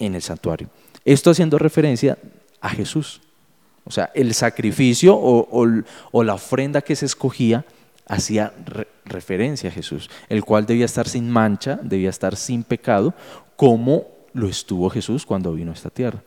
en 0.00 0.16
el 0.16 0.22
santuario. 0.22 0.68
Esto 1.04 1.30
haciendo 1.30 1.58
referencia 1.58 2.18
a 2.60 2.70
Jesús. 2.70 3.20
O 3.84 3.92
sea, 3.92 4.10
el 4.16 4.34
sacrificio 4.34 5.14
o, 5.14 5.46
o 6.10 6.24
la 6.24 6.34
ofrenda 6.34 6.80
que 6.82 6.96
se 6.96 7.06
escogía 7.06 7.64
hacía 8.12 8.52
re- 8.66 8.88
referencia 9.06 9.70
a 9.70 9.72
Jesús, 9.72 10.10
el 10.28 10.44
cual 10.44 10.66
debía 10.66 10.84
estar 10.84 11.08
sin 11.08 11.30
mancha, 11.30 11.78
debía 11.82 12.10
estar 12.10 12.36
sin 12.36 12.62
pecado, 12.62 13.14
como 13.56 14.06
lo 14.34 14.48
estuvo 14.48 14.90
Jesús 14.90 15.24
cuando 15.24 15.54
vino 15.54 15.70
a 15.70 15.74
esta 15.74 15.88
tierra. 15.88 16.22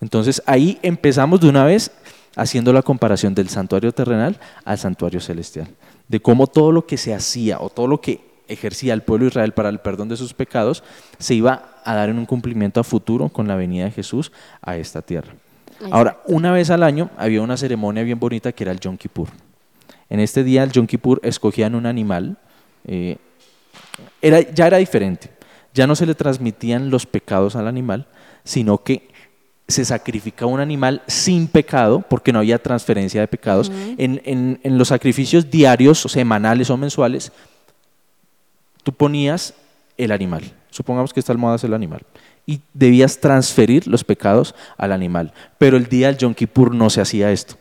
Entonces 0.00 0.42
ahí 0.44 0.78
empezamos 0.82 1.40
de 1.40 1.48
una 1.48 1.64
vez 1.64 1.90
haciendo 2.36 2.72
la 2.72 2.82
comparación 2.82 3.34
del 3.34 3.48
santuario 3.48 3.92
terrenal 3.92 4.38
al 4.64 4.76
santuario 4.76 5.20
celestial, 5.20 5.68
de 6.06 6.20
cómo 6.20 6.46
todo 6.46 6.70
lo 6.70 6.86
que 6.86 6.98
se 6.98 7.14
hacía 7.14 7.60
o 7.60 7.70
todo 7.70 7.86
lo 7.86 8.00
que 8.00 8.20
ejercía 8.48 8.92
el 8.92 9.02
pueblo 9.02 9.24
de 9.24 9.30
Israel 9.30 9.52
para 9.52 9.70
el 9.70 9.78
perdón 9.78 10.08
de 10.10 10.16
sus 10.18 10.34
pecados 10.34 10.84
se 11.18 11.34
iba 11.34 11.70
a 11.84 11.94
dar 11.94 12.10
en 12.10 12.18
un 12.18 12.26
cumplimiento 12.26 12.78
a 12.78 12.84
futuro 12.84 13.30
con 13.30 13.48
la 13.48 13.56
venida 13.56 13.84
de 13.84 13.90
Jesús 13.90 14.32
a 14.60 14.76
esta 14.76 15.00
tierra. 15.00 15.32
Ahora, 15.90 16.20
una 16.26 16.52
vez 16.52 16.68
al 16.68 16.82
año 16.82 17.08
había 17.16 17.40
una 17.40 17.56
ceremonia 17.56 18.02
bien 18.02 18.18
bonita 18.18 18.52
que 18.52 18.64
era 18.64 18.72
el 18.72 18.80
Yom 18.80 18.98
Kippur. 18.98 19.28
En 20.12 20.20
este 20.20 20.44
día, 20.44 20.62
el 20.62 20.72
Yom 20.72 20.86
Kippur, 20.86 21.20
escogían 21.24 21.74
un 21.74 21.86
animal. 21.86 22.36
eh, 22.86 23.16
era, 24.20 24.40
ya 24.40 24.66
era 24.66 24.76
diferente. 24.76 25.30
Ya 25.72 25.86
no 25.86 25.94
se 25.96 26.04
le 26.04 26.14
transmitían 26.14 26.90
los 26.90 27.06
pecados 27.06 27.56
al 27.56 27.66
animal, 27.66 28.06
sino 28.44 28.76
que 28.84 29.08
se 29.68 29.86
sacrificaba 29.86 30.50
un 30.52 30.60
animal 30.60 31.00
sin 31.06 31.46
pecado, 31.48 32.04
porque 32.10 32.30
no 32.30 32.40
había 32.40 32.58
transferencia 32.62 33.22
de 33.22 33.28
pecados. 33.28 33.70
en, 33.96 34.20
en- 34.26 34.60
en 34.62 34.76
los 34.76 34.88
sacrificios 34.88 35.50
diarios, 35.50 36.04
o 36.04 36.10
semanales 36.10 36.68
o 36.68 36.76
mensuales, 36.76 37.32
tú 38.82 38.92
ponías 38.92 39.54
el 39.96 40.12
animal. 40.12 40.42
Supongamos 40.70 41.14
que 41.14 41.20
esta 41.20 41.32
almohada 41.32 41.56
es 41.56 41.64
el 41.64 41.72
animal. 41.72 42.02
Y 42.44 42.60
debías 42.74 43.18
transferir 43.18 43.86
los 43.86 44.04
pecados 44.04 44.54
al 44.76 44.92
animal. 44.92 45.32
Pero 45.56 45.78
el 45.78 45.86
día 45.86 46.08
del 46.08 46.18
Yom 46.18 46.34
Kippur 46.34 46.74
no 46.74 46.90
se 46.90 47.00
hacía 47.00 47.30
esto. 47.32 47.54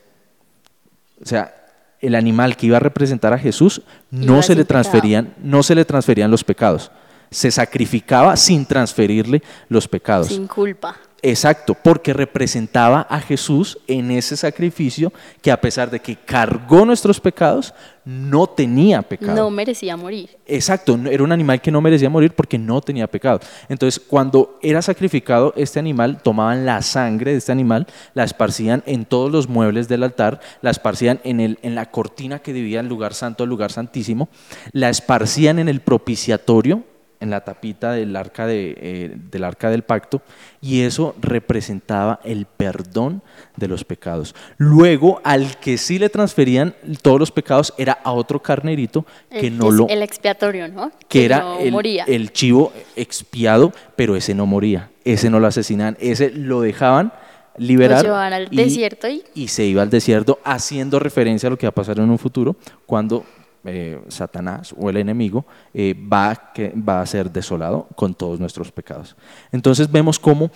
O 1.23 1.25
sea, 1.25 1.55
el 2.01 2.15
animal 2.15 2.57
que 2.57 2.67
iba 2.67 2.77
a 2.77 2.79
representar 2.79 3.33
a 3.33 3.37
Jesús 3.37 3.81
no 4.09 4.41
se 4.41 4.55
le 4.55 4.63
pecado. 4.63 4.81
transferían, 4.81 5.33
no 5.41 5.63
se 5.63 5.75
le 5.75 5.85
transferían 5.85 6.31
los 6.31 6.43
pecados. 6.43 6.91
Se 7.29 7.49
sacrificaba 7.49 8.35
sin 8.35 8.65
transferirle 8.65 9.41
los 9.69 9.87
pecados. 9.87 10.27
Sin 10.27 10.47
culpa. 10.47 10.97
Exacto, 11.23 11.75
porque 11.75 12.13
representaba 12.13 13.01
a 13.01 13.19
Jesús 13.19 13.77
en 13.87 14.09
ese 14.09 14.35
sacrificio 14.35 15.13
que 15.41 15.51
a 15.51 15.61
pesar 15.61 15.91
de 15.91 15.99
que 15.99 16.15
cargó 16.15 16.83
nuestros 16.83 17.19
pecados, 17.19 17.73
no 18.03 18.47
tenía 18.47 19.03
pecado. 19.03 19.35
No 19.35 19.51
merecía 19.51 19.95
morir. 19.95 20.37
Exacto, 20.47 20.97
era 21.09 21.23
un 21.23 21.31
animal 21.31 21.61
que 21.61 21.69
no 21.69 21.79
merecía 21.79 22.09
morir 22.09 22.33
porque 22.33 22.57
no 22.57 22.81
tenía 22.81 23.05
pecado. 23.05 23.39
Entonces, 23.69 23.99
cuando 24.03 24.57
era 24.63 24.81
sacrificado 24.81 25.53
este 25.55 25.77
animal, 25.77 26.21
tomaban 26.23 26.65
la 26.65 26.81
sangre 26.81 27.33
de 27.33 27.37
este 27.37 27.51
animal, 27.51 27.85
la 28.15 28.23
esparcían 28.23 28.81
en 28.87 29.05
todos 29.05 29.31
los 29.31 29.47
muebles 29.47 29.87
del 29.87 30.01
altar, 30.01 30.39
la 30.61 30.71
esparcían 30.71 31.19
en, 31.23 31.39
el, 31.39 31.59
en 31.61 31.75
la 31.75 31.91
cortina 31.91 32.39
que 32.39 32.53
dividía 32.53 32.79
el 32.79 32.87
lugar 32.87 33.13
santo 33.13 33.43
del 33.43 33.49
lugar 33.49 33.71
santísimo, 33.71 34.29
la 34.71 34.89
esparcían 34.89 35.59
en 35.59 35.69
el 35.69 35.81
propiciatorio, 35.81 36.83
en 37.21 37.29
la 37.29 37.41
tapita 37.45 37.93
del 37.93 38.15
arca, 38.15 38.45
de, 38.45 38.75
eh, 38.77 39.15
del 39.31 39.43
arca 39.45 39.69
del 39.69 39.83
pacto 39.83 40.21
y 40.59 40.81
eso 40.81 41.15
representaba 41.21 42.19
el 42.23 42.45
perdón 42.45 43.21
de 43.55 43.67
los 43.67 43.83
pecados. 43.85 44.35
Luego, 44.57 45.21
al 45.23 45.57
que 45.59 45.77
sí 45.77 45.99
le 45.99 46.09
transferían 46.09 46.75
todos 47.01 47.19
los 47.19 47.31
pecados 47.31 47.73
era 47.77 47.93
a 48.03 48.11
otro 48.11 48.41
carnerito 48.41 49.05
que 49.29 49.47
el, 49.47 49.57
no 49.57 49.71
lo... 49.71 49.87
El 49.87 50.01
expiatorio, 50.03 50.67
¿no? 50.67 50.91
Que, 51.07 51.25
era 51.25 51.39
no 51.39 51.59
el, 51.59 51.71
moría. 51.71 52.03
el 52.05 52.33
chivo 52.33 52.73
expiado, 52.95 53.71
pero 53.95 54.15
ese 54.15 54.33
no 54.35 54.45
moría, 54.45 54.89
ese 55.05 55.29
no 55.29 55.39
lo 55.39 55.47
asesinaban, 55.47 55.95
ese 55.99 56.31
lo 56.31 56.61
dejaban 56.61 57.13
liberar 57.57 58.05
Lo 58.05 58.15
al 58.15 58.47
desierto 58.49 59.09
y- 59.09 59.23
y 59.35 59.49
se 59.49 59.65
iba 59.65 59.81
al 59.81 59.89
desierto 59.89 60.39
haciendo 60.43 60.99
referencia 60.99 61.47
a 61.47 61.49
lo 61.51 61.57
que 61.57 61.67
va 61.67 61.71
a 61.71 61.75
pasar 61.75 61.99
en 61.99 62.09
un 62.09 62.17
futuro 62.17 62.55
cuando 62.85 63.25
eh, 63.65 64.01
Satanás 64.07 64.73
o 64.77 64.89
el 64.89 64.97
enemigo 64.97 65.45
eh, 65.73 65.93
va, 65.93 66.31
a 66.31 66.53
va 66.87 67.01
a 67.01 67.05
ser 67.05 67.31
desolado 67.31 67.87
con 67.95 68.13
todos 68.13 68.39
nuestros 68.39 68.71
pecados. 68.71 69.15
Entonces 69.51 69.91
vemos 69.91 70.19
cómo 70.19 70.51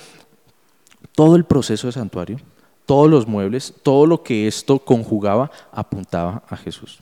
todo 1.14 1.36
el 1.36 1.46
proceso 1.46 1.88
de 1.88 1.94
santuario, 1.94 2.38
todos 2.86 3.10
los 3.10 3.28
muebles, 3.28 3.74
todo 3.84 4.06
lo 4.06 4.24
que 4.24 4.48
esto 4.48 4.80
conjugaba 4.80 5.52
apuntaba 5.72 6.44
a 6.50 6.58
Jesús. 6.58 7.00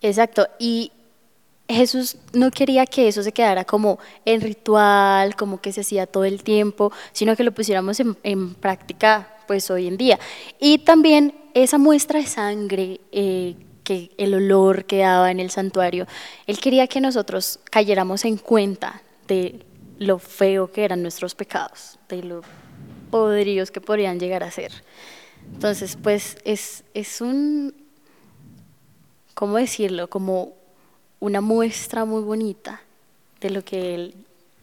Exacto. 0.00 0.46
Y 0.58 0.92
Jesús 1.68 2.16
no 2.32 2.50
quería 2.50 2.86
que 2.86 3.08
eso 3.08 3.22
se 3.22 3.32
quedara 3.32 3.64
como 3.64 3.98
en 4.24 4.40
ritual, 4.40 5.36
como 5.36 5.60
que 5.60 5.72
se 5.72 5.80
hacía 5.80 6.06
todo 6.06 6.24
el 6.24 6.42
tiempo, 6.42 6.92
sino 7.12 7.36
que 7.36 7.44
lo 7.44 7.52
pusiéramos 7.52 7.98
en, 8.00 8.16
en 8.22 8.54
práctica 8.54 9.28
pues 9.46 9.70
hoy 9.70 9.86
en 9.86 9.96
día. 9.96 10.18
Y 10.60 10.78
también 10.78 11.34
esa 11.54 11.78
muestra 11.78 12.20
de 12.20 12.26
sangre, 12.26 13.00
eh, 13.12 13.54
que 13.84 14.10
el 14.18 14.34
olor 14.34 14.84
que 14.84 14.98
daba 14.98 15.30
en 15.30 15.40
el 15.40 15.50
santuario, 15.50 16.06
Él 16.46 16.58
quería 16.58 16.86
que 16.86 17.00
nosotros 17.00 17.60
cayéramos 17.70 18.24
en 18.24 18.36
cuenta 18.36 19.02
de 19.26 19.64
lo 19.98 20.18
feo 20.18 20.70
que 20.70 20.84
eran 20.84 21.02
nuestros 21.02 21.34
pecados, 21.34 21.98
de 22.08 22.22
lo 22.22 22.42
podridos 23.10 23.70
que 23.70 23.80
podrían 23.80 24.18
llegar 24.18 24.42
a 24.42 24.50
ser. 24.50 24.72
Entonces, 25.52 25.98
pues 26.00 26.38
es, 26.44 26.84
es 26.94 27.20
un, 27.20 27.74
¿cómo 29.34 29.56
decirlo? 29.56 30.08
Como 30.08 30.54
una 31.20 31.40
muestra 31.40 32.04
muy 32.04 32.22
bonita 32.22 32.82
de 33.40 33.50
lo 33.50 33.64
que 33.64 33.94
Él 33.94 34.14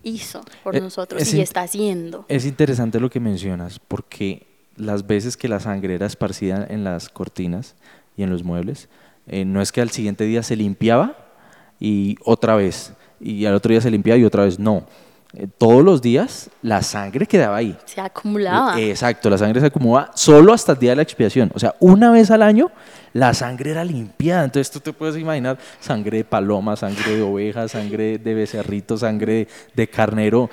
hizo 0.04 0.44
por 0.64 0.76
Eh, 0.76 0.82
nosotros 0.82 1.22
es 1.22 1.34
y 1.34 1.42
está 1.42 1.62
haciendo. 1.62 2.26
Es 2.28 2.46
interesante 2.46 3.00
lo 3.00 3.10
que 3.10 3.20
mencionas, 3.20 3.80
porque 3.80 4.48
las 4.76 5.06
veces 5.06 5.38
que 5.38 5.48
la 5.48 5.60
sangre 5.60 5.96
era 5.96 6.06
esparcida 6.06 6.66
en 6.70 6.84
las 6.84 7.10
cortinas 7.10 7.76
y 8.16 8.24
en 8.24 8.30
los 8.30 8.44
muebles, 8.44 8.90
eh, 9.30 9.46
no 9.46 9.62
es 9.62 9.72
que 9.72 9.82
al 9.82 9.90
siguiente 9.90 10.24
día 10.26 10.44
se 10.44 10.56
limpiaba 10.56 11.16
y 11.80 12.18
otra 12.24 12.56
vez, 12.56 12.94
y 13.20 13.46
al 13.46 13.56
otro 13.56 13.72
día 13.72 13.82
se 13.82 13.92
limpiaba 13.92 14.18
y 14.18 14.26
otra 14.26 14.44
vez, 14.44 14.60
no. 14.60 14.86
Eh, 15.34 15.48
todos 15.60 15.84
los 15.84 16.02
días 16.02 16.50
la 16.64 16.82
sangre 16.82 17.28
quedaba 17.28 17.58
ahí. 17.58 17.78
Se 17.86 18.02
acumulaba. 18.02 18.80
Eh, 18.80 18.90
Exacto, 18.90 19.30
la 19.30 19.38
sangre 19.38 19.60
se 19.60 19.68
acumula 19.68 20.10
solo 20.16 20.54
hasta 20.54 20.72
el 20.72 20.80
día 20.80 20.90
de 20.92 20.96
la 20.96 21.02
expiación. 21.04 21.52
O 21.54 21.60
sea, 21.60 21.76
una 21.80 22.10
vez 22.10 22.32
al 22.32 22.42
año 22.42 22.72
la 23.14 23.36
sangre 23.36 23.72
era 23.72 23.84
limpiada. 23.84 24.44
Entonces 24.44 24.72
tú 24.72 24.80
te 24.80 24.92
puedes 24.92 25.18
imaginar 25.18 25.60
sangre 25.80 26.18
de 26.18 26.24
paloma, 26.24 26.76
sangre 26.76 27.16
de 27.16 27.22
oveja, 27.22 27.68
sangre 27.68 28.18
de 28.18 28.34
becerrito, 28.34 28.98
sangre 28.98 29.48
de 29.76 29.88
carnero. 29.88 30.50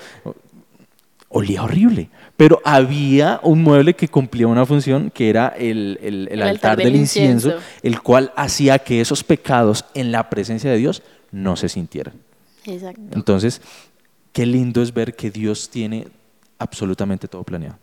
Olía 1.29 1.63
horrible. 1.65 2.09
Pero 2.37 2.61
había 2.65 3.41
un 3.43 3.63
mueble 3.63 3.95
que 3.95 4.09
cumplía 4.09 4.47
una 4.47 4.65
función 4.67 5.11
que 5.11 5.29
era 5.31 5.49
el, 5.49 5.99
el- 6.03 6.29
el 6.31 6.33
El 6.33 6.43
altar, 6.43 6.49
altar 6.73 6.77
del 6.79 6.87
del 6.93 6.97
incienso, 6.97 7.49
incienso. 7.49 7.67
el 7.83 8.01
cual 8.03 8.33
hacía 8.37 8.79
que 8.79 9.01
esos 9.01 9.25
pecados 9.25 9.85
en 9.95 10.13
la 10.13 10.29
presencia 10.31 10.71
de 10.71 10.77
Dios 10.77 11.03
no 11.33 11.57
se 11.57 11.69
sintieran. 11.69 12.15
Exacto. 12.65 13.01
Entonces, 13.13 13.61
qué 14.33 14.47
lindo 14.47 14.83
es 14.83 14.93
ver 14.95 15.15
que 15.17 15.31
Dios 15.31 15.69
tiene 15.71 16.07
absolutamente 16.59 17.27
todo 17.29 17.43
planeado. 17.43 17.77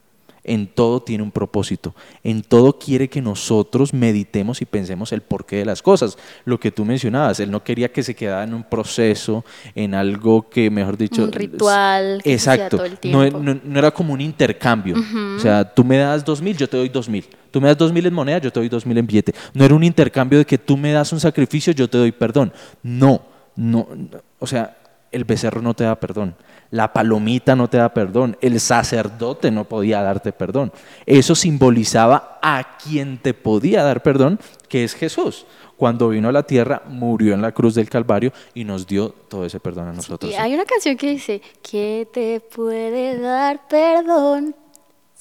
En 0.45 0.67
todo 0.67 1.01
tiene 1.01 1.23
un 1.23 1.31
propósito. 1.31 1.95
En 2.23 2.41
todo 2.43 2.77
quiere 2.77 3.07
que 3.09 3.21
nosotros 3.21 3.93
meditemos 3.93 4.62
y 4.62 4.65
pensemos 4.65 5.12
el 5.13 5.21
porqué 5.21 5.55
de 5.57 5.65
las 5.65 5.81
cosas. 5.81 6.17
Lo 6.43 6.59
que 6.59 6.69
tú 6.71 6.83
mencionabas, 6.83 7.39
Él 7.39 7.50
no 7.50 7.63
quería 7.63 7.91
que 7.91 8.03
se 8.03 8.13
quedara 8.13 8.43
en 8.43 8.53
un 8.53 8.63
proceso, 8.63 9.45
en 9.73 9.93
algo 9.95 10.50
que, 10.50 10.69
mejor 10.69 10.97
dicho... 10.97 11.23
Un 11.23 11.31
ritual 11.31 12.21
Exacto. 12.25 12.77
todo 12.77 12.85
el 12.85 12.93
No, 12.93 12.97
tiempo. 13.00 13.39
no- 13.39 13.59
no 13.63 13.79
era 13.79 13.91
como 13.91 14.13
un 14.13 14.19
intercambio. 14.21 14.95
O 15.38 15.39
sea, 15.39 15.63
tú 15.63 15.83
me 15.83 15.97
das 15.97 16.25
dos 16.25 16.41
mil, 16.41 16.57
yo 16.57 16.67
te 16.67 16.75
doy 16.77 16.89
dos 16.89 17.07
mil. 17.07 17.25
Tú 17.50 17.62
me 17.62 17.67
das 17.67 17.77
dos 17.77 17.93
mil 17.93 18.05
en 18.05 18.13
moneda, 18.13 18.39
yo 18.39 18.51
te 18.51 18.59
doy 18.59 18.67
dos 18.67 18.85
mil 18.85 18.97
en 18.97 19.07
billete. 19.07 19.33
No 19.53 19.63
era 19.63 19.73
un 19.75 19.83
intercambio 19.83 20.39
de 20.39 20.45
que 20.45 20.57
tú 20.57 20.75
me 20.75 20.91
das 20.91 21.13
un 21.13 21.19
sacrificio, 21.19 21.71
yo 21.71 21.89
te 21.89 21.97
doy 21.97 22.12
perdón. 22.12 22.51
No, 22.81 23.21
no. 23.55 23.88
no. 23.95 24.19
O 24.39 24.47
sea, 24.47 24.75
el 25.12 25.23
becerro 25.23 25.62
no 25.62 25.73
te 25.73 25.83
da 25.85 25.95
perdón. 26.00 26.35
La 26.74 26.92
palomita 26.92 27.56
no 27.56 27.70
te 27.70 27.77
da 27.77 27.94
perdón. 27.94 28.36
El 28.42 28.60
sacerdote 28.60 29.51
no 29.51 29.65
podía 29.65 30.01
darte 30.01 30.32
perdón. 30.32 30.74
Eso 31.06 31.36
simbolizaba 31.36 32.39
a 32.42 32.77
quien 32.84 33.20
te 33.20 33.36
podía 33.36 33.84
dar 33.84 34.01
perdón, 34.01 34.39
que 34.70 34.84
es 34.84 34.96
Jesús. 34.96 35.46
Cuando 35.77 36.10
vino 36.10 36.30
a 36.30 36.32
la 36.32 36.42
tierra, 36.42 36.82
murió 36.88 37.36
en 37.36 37.44
la 37.44 37.51
cruz 37.51 37.75
del 37.75 37.92
Calvario 37.92 38.34
y 38.56 38.63
nos 38.63 38.88
dio 38.88 39.10
todo 39.10 39.46
ese 39.46 39.60
perdón 39.60 39.89
a 39.89 39.94
nosotros. 39.94 40.32
Y 40.32 40.34
hay 40.34 40.56
una 40.56 40.65
canción 40.65 40.98
que 40.98 41.12
dice, 41.12 41.44
que 41.62 42.08
te 42.12 42.39
puede 42.39 43.20
dar 43.20 43.68
perdón? 43.68 44.56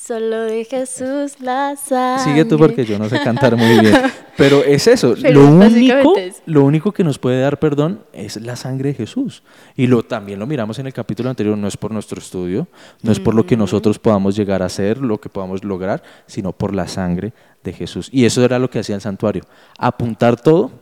Solo 0.05 0.43
de 0.43 0.65
Jesús 0.65 1.37
la 1.39 1.77
sangre. 1.77 2.25
Sigue 2.25 2.45
tú 2.45 2.59
porque 2.59 2.85
yo 2.85 2.99
no 2.99 3.09
sé 3.09 3.21
cantar 3.23 3.57
muy 3.57 3.79
bien. 3.79 3.95
Pero 4.37 4.65
es 4.65 4.89
eso, 4.89 5.15
Pero 5.23 5.43
lo 5.43 5.49
único, 5.49 6.17
es- 6.17 6.43
lo 6.45 6.65
único 6.65 6.91
que 6.91 7.05
nos 7.05 7.21
puede 7.21 7.41
dar 7.41 7.61
perdón 7.61 8.03
es 8.13 8.35
la 8.41 8.57
sangre 8.57 8.89
de 8.89 8.95
Jesús. 8.97 9.45
Y 9.77 9.87
lo, 9.87 10.03
también 10.03 10.41
lo 10.41 10.47
miramos 10.49 10.81
en 10.81 10.89
el 10.89 10.93
capítulo 10.93 11.31
anterior, 11.31 11.57
no 11.57 11.69
es 11.69 11.77
por 11.77 11.93
nuestro 11.93 12.19
estudio, 12.19 12.67
no 13.03 13.13
es 13.13 13.21
por 13.21 13.35
lo 13.37 13.47
que 13.47 13.57
nosotros 13.57 14.01
podamos 14.01 14.35
llegar 14.35 14.63
a 14.63 14.67
hacer, 14.67 14.99
lo 14.99 15.21
que 15.21 15.29
podamos 15.29 15.63
lograr, 15.63 16.03
sino 16.27 16.53
por 16.53 16.75
la 16.75 16.89
sangre 16.89 17.33
de 17.63 17.73
Jesús. 17.73 18.09
Y 18.11 18.25
eso 18.25 18.45
era 18.45 18.59
lo 18.59 18.69
que 18.71 18.81
hacía 18.81 18.97
el 18.97 19.01
santuario, 19.03 19.45
apuntar 19.79 20.35
todo 20.41 20.73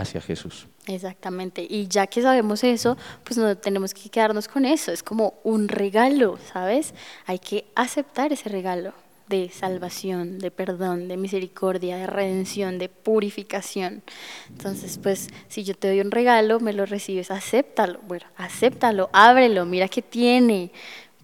hacia 0.00 0.20
Jesús. 0.20 0.66
Exactamente. 0.86 1.66
Y 1.68 1.88
ya 1.88 2.06
que 2.06 2.22
sabemos 2.22 2.64
eso, 2.64 2.96
pues 3.24 3.36
no 3.36 3.56
tenemos 3.56 3.92
que 3.92 4.08
quedarnos 4.08 4.48
con 4.48 4.64
eso. 4.64 4.92
Es 4.92 5.02
como 5.02 5.34
un 5.44 5.68
regalo, 5.68 6.38
¿sabes? 6.52 6.94
Hay 7.26 7.38
que 7.38 7.66
aceptar 7.74 8.32
ese 8.32 8.48
regalo 8.48 8.92
de 9.28 9.50
salvación, 9.50 10.38
de 10.38 10.50
perdón, 10.50 11.08
de 11.08 11.16
misericordia, 11.16 11.98
de 11.98 12.06
redención, 12.06 12.78
de 12.78 12.88
purificación. 12.88 14.02
Entonces, 14.48 14.98
pues, 15.02 15.28
si 15.48 15.64
yo 15.64 15.74
te 15.74 15.88
doy 15.88 16.00
un 16.00 16.10
regalo, 16.10 16.60
me 16.60 16.72
lo 16.72 16.86
recibes, 16.86 17.30
acéptalo. 17.30 18.00
Bueno, 18.08 18.24
acéptalo, 18.36 19.10
ábrelo, 19.12 19.66
mira 19.66 19.88
qué 19.88 20.00
tiene, 20.00 20.72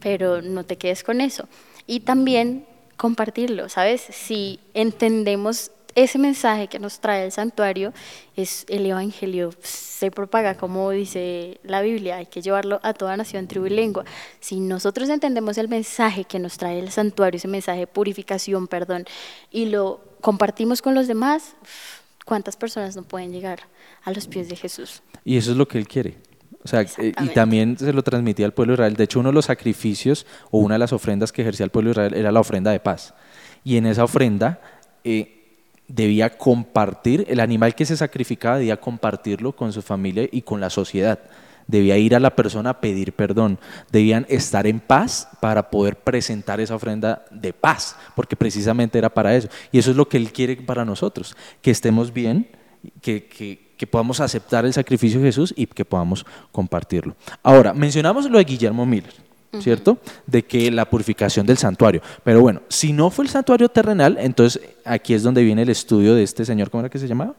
pero 0.00 0.42
no 0.42 0.64
te 0.64 0.76
quedes 0.76 1.02
con 1.02 1.20
eso. 1.20 1.48
Y 1.86 2.00
también 2.00 2.66
compartirlo, 2.96 3.68
¿sabes? 3.68 4.02
Si 4.02 4.60
entendemos 4.74 5.70
ese 5.94 6.18
mensaje 6.18 6.68
que 6.68 6.78
nos 6.78 7.00
trae 7.00 7.24
el 7.24 7.32
santuario 7.32 7.92
es 8.36 8.64
el 8.68 8.86
evangelio 8.86 9.50
se 9.62 10.10
propaga 10.10 10.56
como 10.56 10.90
dice 10.90 11.60
la 11.62 11.82
Biblia 11.82 12.16
hay 12.16 12.26
que 12.26 12.42
llevarlo 12.42 12.80
a 12.82 12.94
toda 12.94 13.16
nación 13.16 13.46
tribu 13.46 13.66
y 13.66 13.70
lengua 13.70 14.04
si 14.40 14.60
nosotros 14.60 15.08
entendemos 15.08 15.58
el 15.58 15.68
mensaje 15.68 16.24
que 16.24 16.38
nos 16.38 16.58
trae 16.58 16.78
el 16.78 16.90
santuario 16.90 17.38
ese 17.38 17.48
mensaje 17.48 17.80
de 17.80 17.86
purificación 17.86 18.66
perdón 18.66 19.04
y 19.50 19.66
lo 19.66 20.00
compartimos 20.20 20.82
con 20.82 20.94
los 20.94 21.06
demás 21.06 21.54
cuántas 22.24 22.56
personas 22.56 22.96
no 22.96 23.02
pueden 23.02 23.32
llegar 23.32 23.60
a 24.02 24.10
los 24.10 24.26
pies 24.26 24.48
de 24.48 24.56
Jesús 24.56 25.02
Y 25.24 25.36
eso 25.36 25.52
es 25.52 25.56
lo 25.56 25.66
que 25.68 25.78
Él 25.78 25.88
quiere. 25.88 26.16
O 26.64 26.68
sea, 26.68 26.80
eh, 26.80 27.12
y 27.22 27.28
también 27.28 27.76
se 27.76 27.92
lo 27.92 28.02
transmitía 28.02 28.46
al 28.46 28.54
pueblo 28.54 28.72
de 28.72 28.76
Israel. 28.76 28.96
De 28.96 29.04
hecho, 29.04 29.20
uno 29.20 29.28
de 29.28 29.34
los 29.34 29.44
sacrificios 29.44 30.26
o 30.50 30.58
una 30.58 30.76
de 30.76 30.78
las 30.78 30.94
ofrendas 30.94 31.30
que 31.30 31.42
ejercía 31.42 31.64
el 31.64 31.70
pueblo 31.70 31.88
de 31.88 31.92
Israel 31.92 32.14
era 32.14 32.32
la 32.32 32.40
ofrenda 32.40 32.70
de 32.70 32.80
paz. 32.80 33.14
Y 33.64 33.76
en 33.76 33.84
esa 33.84 34.04
ofrenda 34.04 34.60
eh, 35.04 35.43
debía 35.88 36.36
compartir, 36.36 37.24
el 37.28 37.40
animal 37.40 37.74
que 37.74 37.86
se 37.86 37.96
sacrificaba 37.96 38.58
debía 38.58 38.80
compartirlo 38.80 39.52
con 39.52 39.72
su 39.72 39.82
familia 39.82 40.28
y 40.30 40.42
con 40.42 40.60
la 40.60 40.70
sociedad. 40.70 41.18
Debía 41.66 41.96
ir 41.96 42.14
a 42.14 42.20
la 42.20 42.36
persona 42.36 42.70
a 42.70 42.80
pedir 42.80 43.14
perdón. 43.14 43.58
Debían 43.90 44.26
estar 44.28 44.66
en 44.66 44.80
paz 44.80 45.28
para 45.40 45.70
poder 45.70 45.96
presentar 45.96 46.60
esa 46.60 46.74
ofrenda 46.74 47.24
de 47.30 47.52
paz, 47.52 47.96
porque 48.14 48.36
precisamente 48.36 48.98
era 48.98 49.08
para 49.08 49.34
eso. 49.34 49.48
Y 49.72 49.78
eso 49.78 49.90
es 49.90 49.96
lo 49.96 50.08
que 50.08 50.18
Él 50.18 50.32
quiere 50.32 50.56
para 50.56 50.84
nosotros, 50.84 51.36
que 51.62 51.70
estemos 51.70 52.12
bien, 52.12 52.48
que, 53.00 53.24
que, 53.26 53.72
que 53.78 53.86
podamos 53.86 54.20
aceptar 54.20 54.66
el 54.66 54.74
sacrificio 54.74 55.20
de 55.20 55.26
Jesús 55.26 55.54
y 55.56 55.66
que 55.66 55.84
podamos 55.84 56.26
compartirlo. 56.52 57.16
Ahora, 57.42 57.72
mencionamos 57.72 58.28
lo 58.30 58.38
de 58.38 58.44
Guillermo 58.44 58.84
Miller. 58.84 59.14
¿Cierto? 59.60 59.98
De 60.26 60.44
que 60.44 60.70
la 60.70 60.88
purificación 60.88 61.46
del 61.46 61.58
santuario. 61.58 62.00
Pero 62.22 62.40
bueno, 62.40 62.62
si 62.68 62.92
no 62.92 63.10
fue 63.10 63.24
el 63.24 63.30
santuario 63.30 63.68
terrenal, 63.68 64.16
entonces 64.20 64.62
aquí 64.84 65.14
es 65.14 65.22
donde 65.22 65.42
viene 65.42 65.62
el 65.62 65.68
estudio 65.70 66.14
de 66.14 66.22
este 66.22 66.44
señor, 66.44 66.70
¿cómo 66.70 66.82
era 66.82 66.90
que 66.90 66.98
se 66.98 67.08
llamaba? 67.08 67.34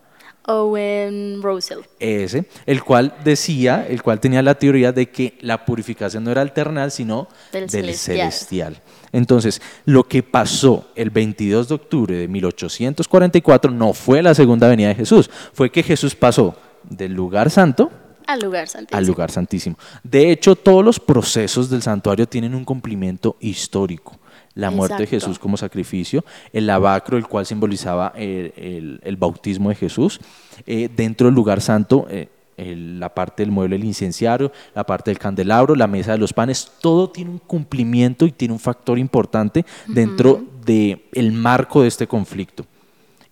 Owen 0.47 1.41
Russell. 1.41 1.79
Ese, 1.99 2.47
el 2.65 2.83
cual 2.83 3.15
decía, 3.23 3.85
el 3.89 4.03
cual 4.03 4.19
tenía 4.19 4.41
la 4.43 4.55
teoría 4.55 4.91
de 4.91 5.09
que 5.09 5.37
la 5.41 5.65
purificación 5.65 6.23
no 6.23 6.31
era 6.31 6.41
el 6.41 6.51
terrenal, 6.51 6.91
sino 6.91 7.27
Del 7.51 7.67
del, 7.67 7.69
celestial. 7.71 8.17
celestial. 8.31 8.81
Entonces, 9.11 9.61
lo 9.85 10.03
que 10.03 10.21
pasó 10.21 10.89
el 10.95 11.09
22 11.09 11.69
de 11.69 11.75
octubre 11.75 12.15
de 12.15 12.27
1844 12.27 13.71
no 13.71 13.93
fue 13.93 14.21
la 14.21 14.35
segunda 14.35 14.67
venida 14.67 14.89
de 14.89 14.95
Jesús, 14.95 15.29
fue 15.53 15.71
que 15.71 15.81
Jesús 15.81 16.15
pasó 16.15 16.55
del 16.83 17.13
lugar 17.13 17.49
santo 17.49 17.91
Al 18.27 18.39
lugar 18.39 18.67
santísimo. 18.67 18.97
al 18.97 19.05
lugar 19.05 19.31
santísimo. 19.31 19.77
De 20.03 20.31
hecho, 20.31 20.55
todos 20.55 20.83
los 20.83 20.99
procesos 20.99 21.69
del 21.69 21.81
santuario 21.81 22.27
tienen 22.27 22.55
un 22.55 22.65
cumplimiento 22.65 23.35
histórico. 23.39 24.17
La 24.55 24.71
muerte 24.71 24.95
de. 25.03 25.07
Jesús 25.07 25.37
como 25.37 25.57
sacrificio, 25.57 26.23
el 26.53 26.65
lavacro, 26.67 27.17
el 27.17 27.27
cual 27.27 27.45
simbolizaba 27.45 28.13
el, 28.15 28.53
el- 28.55 28.99
el 29.03 29.17
bautismo 29.17 29.69
de 29.69 29.75
Jesús, 29.75 30.19
eh, 30.65 30.89
dentro 30.95 31.27
del 31.27 31.35
lugar 31.35 31.59
santo, 31.59 32.07
eh, 32.09 32.29
el- 32.55 32.97
la 33.01 33.13
parte 33.13 33.43
del 33.43 33.51
mueble 33.51 33.77
del 33.77 33.85
incenciario, 33.85 34.53
la 34.73 34.85
parte 34.85 35.11
del 35.11 35.19
candelabro, 35.19 35.75
la 35.75 35.87
mesa 35.87 36.13
de 36.13 36.19
los 36.19 36.31
panes, 36.31 36.71
todo 36.79 37.09
tiene 37.09 37.31
un 37.31 37.39
cumplimiento 37.39 38.25
y 38.25 38.31
tiene 38.31 38.53
un 38.53 38.59
factor 38.61 38.97
importante 38.97 39.65
dentro 39.87 40.41
del 40.65 41.31
marco 41.33 41.81
de 41.81 41.89
este 41.89 42.07
conflicto. 42.07 42.65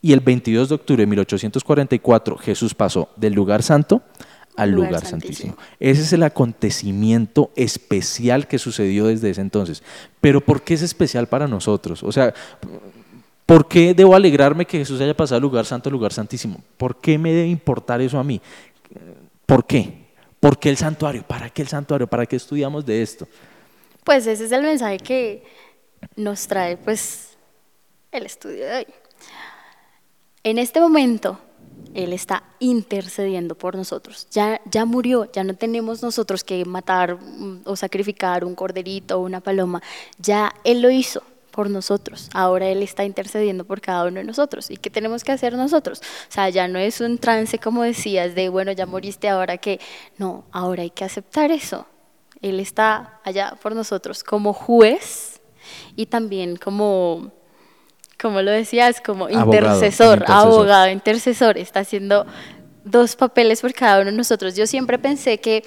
Y 0.02 0.12
el 0.12 0.20
22 0.20 0.68
de 0.68 0.76
octubre 0.76 1.04
de 1.04 1.08
1844 1.08 2.38
Jesús 2.38 2.74
pasó 2.76 3.08
del 3.16 3.32
lugar 3.34 3.64
santo 3.64 4.02
al 4.56 4.72
Lugar 4.72 4.92
lugar, 4.92 5.06
santísimo. 5.06 5.54
santísimo. 5.54 5.78
Ese 5.80 6.02
es 6.02 6.14
el 6.14 6.24
acontecimiento 6.24 7.52
especial 7.56 8.48
que 8.48 8.60
sucedió 8.60 9.08
desde 9.08 9.30
ese 9.30 9.42
entonces. 9.42 9.84
Pero 10.22 10.42
¿por 10.42 10.62
qué 10.62 10.76
es 10.76 10.82
especial 10.82 11.28
para 11.28 11.48
nosotros? 11.48 12.04
O 12.04 12.12
sea, 12.12 12.34
¿por 13.46 13.68
qué 13.68 13.94
debo 13.94 14.16
alegrarme 14.16 14.66
que 14.66 14.80
Jesús 14.80 15.02
haya 15.02 15.16
pasado 15.16 15.40
del 15.40 15.50
lugar 15.50 15.66
santo 15.66 15.90
al 15.90 15.94
lugar 15.94 16.14
santísimo? 16.14 16.62
¿Por 16.78 17.00
qué 17.00 17.18
me 17.18 17.32
debe 17.32 17.48
importar 17.48 18.02
eso 18.02 18.20
a 18.20 18.24
mí? 18.24 18.42
¿Por 19.46 19.66
qué? 19.66 20.04
¿Por 20.40 20.60
qué 20.60 20.70
el 20.70 20.78
santuario? 20.78 21.24
¿Para 21.24 21.50
qué 21.50 21.62
el 21.62 21.68
santuario? 21.68 22.08
¿Para 22.08 22.26
qué 22.26 22.36
estudiamos 22.36 22.86
de 22.86 23.02
esto? 23.02 23.28
Pues 24.04 24.28
ese 24.28 24.46
es 24.46 24.52
el 24.52 24.62
mensaje 24.62 24.98
que 24.98 25.44
nos 26.16 26.48
trae 26.48 26.78
pues 26.78 27.38
el 28.12 28.26
estudio 28.26 28.66
de 28.66 28.76
hoy. 28.76 28.88
En 30.44 30.58
este 30.58 30.82
momento, 30.82 31.40
Él 31.94 32.14
está 32.14 32.44
intercediendo 32.60 33.56
por 33.56 33.76
nosotros. 33.76 34.28
Ya, 34.32 34.62
ya 34.66 34.86
murió, 34.86 35.32
ya 35.32 35.44
no 35.44 35.56
tenemos 35.56 36.02
nosotros 36.02 36.44
que 36.44 36.66
matar 36.66 37.16
mm, 37.16 37.62
o 37.66 37.76
sacrificar 37.76 38.46
un 38.46 38.56
corderito 38.56 39.20
o 39.20 39.24
una 39.24 39.42
paloma. 39.42 39.82
Ya 40.18 40.54
Él 40.64 40.82
lo 40.82 40.90
hizo 40.90 41.24
por 41.52 41.70
nosotros. 41.70 42.30
Ahora 42.34 42.68
Él 42.68 42.82
está 42.82 43.06
intercediendo 43.06 43.64
por 43.64 43.80
cada 43.80 44.06
uno 44.06 44.20
de 44.20 44.26
nosotros. 44.26 44.72
¿Y 44.72 44.78
qué 44.78 44.90
tenemos 44.90 45.24
que 45.24 45.32
hacer 45.32 45.54
nosotros? 45.56 46.00
O 46.00 46.32
sea, 46.32 46.50
ya 46.50 46.68
no 46.68 46.80
es 46.80 47.00
un 47.00 47.20
trance 47.20 47.60
como 47.60 47.84
decías 47.84 48.36
de, 48.36 48.50
bueno, 48.50 48.72
ya 48.72 48.86
moriste 48.86 49.30
ahora 49.30 49.58
que... 49.58 49.80
No, 50.18 50.46
ahora 50.52 50.82
hay 50.82 50.90
que 50.90 51.06
aceptar 51.06 51.52
eso. 51.52 51.86
Él 52.42 52.60
está 52.60 53.22
allá 53.24 53.56
por 53.62 53.74
nosotros 53.74 54.24
como 54.24 54.52
juez 54.52 55.42
y 55.96 56.08
también 56.08 56.58
como, 56.58 57.32
como 58.24 58.42
lo 58.42 58.52
decías, 58.52 59.02
como 59.02 59.26
Abogado, 59.26 59.44
intercesor, 59.44 60.18
intercesor. 60.20 60.24
abogado, 60.28 60.90
intercesor. 60.90 61.58
Está 61.58 61.82
haciendo 61.82 62.26
dos 62.86 63.18
papeles 63.18 63.60
por 63.60 63.74
cada 63.74 64.02
uno 64.02 64.12
de 64.12 64.18
nosotros. 64.18 64.56
Yo 64.56 64.66
siempre 64.66 64.98
pensé 64.98 65.40
que 65.40 65.66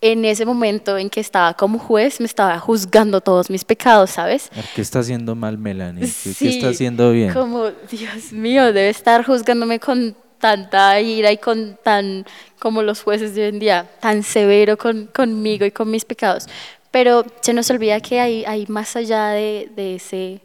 en 0.00 0.24
ese 0.24 0.46
momento 0.46 0.96
en 0.96 1.10
que 1.10 1.18
estaba 1.18 1.54
como 1.54 1.80
juez 1.80 2.20
me 2.20 2.26
estaba 2.26 2.56
juzgando 2.60 3.20
todos 3.20 3.50
mis 3.50 3.64
pecados, 3.64 4.10
¿sabes? 4.10 4.48
¿Qué 4.76 4.80
está 4.80 5.00
haciendo 5.00 5.34
mal 5.34 5.58
Melanie? 5.58 6.08
¿Qué, 6.38 6.48
está 6.48 6.68
haciendo 6.68 7.10
bien? 7.10 7.32
Como, 7.32 7.64
Dios 7.90 8.32
mío, 8.32 8.66
debe 8.66 8.88
estar 8.88 9.26
juzgándome 9.26 9.80
con 9.80 10.14
tanta 10.38 11.00
ira 11.00 11.32
y 11.32 11.38
con 11.38 11.76
tan, 11.82 12.24
como 12.60 12.82
los 12.82 13.02
jueces 13.02 13.34
de 13.34 13.42
hoy 13.42 13.48
en 13.48 13.58
día, 13.58 13.90
tan 14.00 14.22
severo 14.22 14.78
con, 14.78 15.06
conmigo 15.08 15.66
y 15.66 15.72
con 15.72 15.90
mis 15.90 16.04
pecados. 16.04 16.46
Pero 16.92 17.24
se 17.40 17.52
nos 17.52 17.68
olvida 17.70 18.00
que 18.00 18.20
hay, 18.20 18.44
hay 18.44 18.66
más 18.68 18.94
allá 18.94 19.30
de, 19.30 19.68
de 19.74 19.96
ese, 19.96 20.40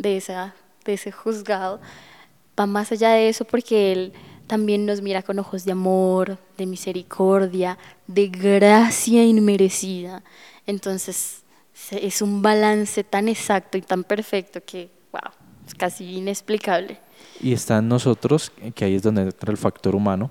de, 0.00 0.16
esa, 0.16 0.54
de 0.84 0.94
ese 0.94 1.12
juzgado, 1.12 1.80
va 2.58 2.66
más 2.66 2.92
allá 2.92 3.10
de 3.10 3.28
eso 3.28 3.44
porque 3.44 3.92
Él 3.92 4.12
también 4.46 4.84
nos 4.84 5.00
mira 5.00 5.22
con 5.22 5.38
ojos 5.38 5.64
de 5.64 5.72
amor, 5.72 6.38
de 6.58 6.66
misericordia, 6.66 7.78
de 8.06 8.28
gracia 8.28 9.24
inmerecida. 9.24 10.22
Entonces, 10.66 11.42
es 11.92 12.20
un 12.20 12.42
balance 12.42 13.04
tan 13.04 13.28
exacto 13.28 13.78
y 13.78 13.82
tan 13.82 14.04
perfecto 14.04 14.60
que, 14.64 14.90
wow, 15.12 15.32
es 15.66 15.74
casi 15.74 16.16
inexplicable. 16.16 16.98
Y 17.40 17.52
está 17.52 17.78
en 17.78 17.88
nosotros, 17.88 18.52
que 18.74 18.84
ahí 18.84 18.96
es 18.96 19.02
donde 19.02 19.22
entra 19.22 19.50
el 19.50 19.56
factor 19.56 19.94
humano, 19.94 20.30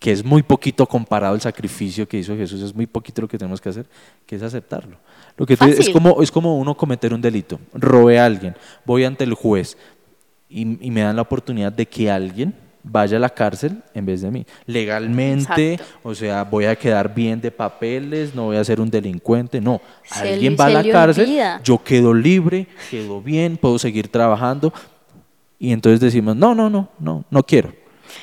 que 0.00 0.10
es 0.10 0.24
muy 0.24 0.42
poquito 0.42 0.86
comparado 0.86 1.34
al 1.34 1.42
sacrificio 1.42 2.08
que 2.08 2.18
hizo 2.18 2.34
Jesús, 2.34 2.62
es 2.62 2.74
muy 2.74 2.86
poquito 2.86 3.20
lo 3.20 3.28
que 3.28 3.36
tenemos 3.36 3.60
que 3.60 3.68
hacer, 3.68 3.86
que 4.26 4.34
es 4.34 4.42
aceptarlo. 4.42 4.96
Lo 5.36 5.44
que 5.44 5.52
es, 5.52 5.90
como, 5.90 6.22
es 6.22 6.32
como 6.32 6.58
uno 6.58 6.74
cometer 6.74 7.12
un 7.12 7.20
delito, 7.20 7.60
robé 7.74 8.18
a 8.18 8.24
alguien, 8.24 8.56
voy 8.86 9.04
ante 9.04 9.24
el 9.24 9.34
juez 9.34 9.76
y, 10.48 10.62
y 10.84 10.90
me 10.90 11.02
dan 11.02 11.16
la 11.16 11.22
oportunidad 11.22 11.70
de 11.70 11.86
que 11.86 12.10
alguien 12.10 12.54
vaya 12.82 13.18
a 13.18 13.20
la 13.20 13.28
cárcel 13.28 13.82
en 13.92 14.06
vez 14.06 14.22
de 14.22 14.30
mí. 14.30 14.46
Legalmente, 14.64 15.74
Exacto. 15.74 16.08
o 16.08 16.14
sea, 16.14 16.44
voy 16.44 16.64
a 16.64 16.76
quedar 16.76 17.14
bien 17.14 17.38
de 17.38 17.50
papeles, 17.50 18.34
no 18.34 18.46
voy 18.46 18.56
a 18.56 18.64
ser 18.64 18.80
un 18.80 18.90
delincuente, 18.90 19.60
no. 19.60 19.82
Se 20.04 20.32
alguien 20.32 20.56
va 20.58 20.64
a 20.66 20.70
la 20.70 20.90
cárcel, 20.90 21.26
olvida. 21.26 21.60
yo 21.62 21.82
quedo 21.82 22.14
libre, 22.14 22.66
quedo 22.90 23.20
bien, 23.20 23.58
puedo 23.58 23.78
seguir 23.78 24.08
trabajando. 24.08 24.72
Y 25.58 25.72
entonces 25.72 26.00
decimos, 26.00 26.36
no, 26.36 26.54
no, 26.54 26.70
no, 26.70 26.88
no, 26.98 27.24
no 27.30 27.42
quiero. 27.42 27.79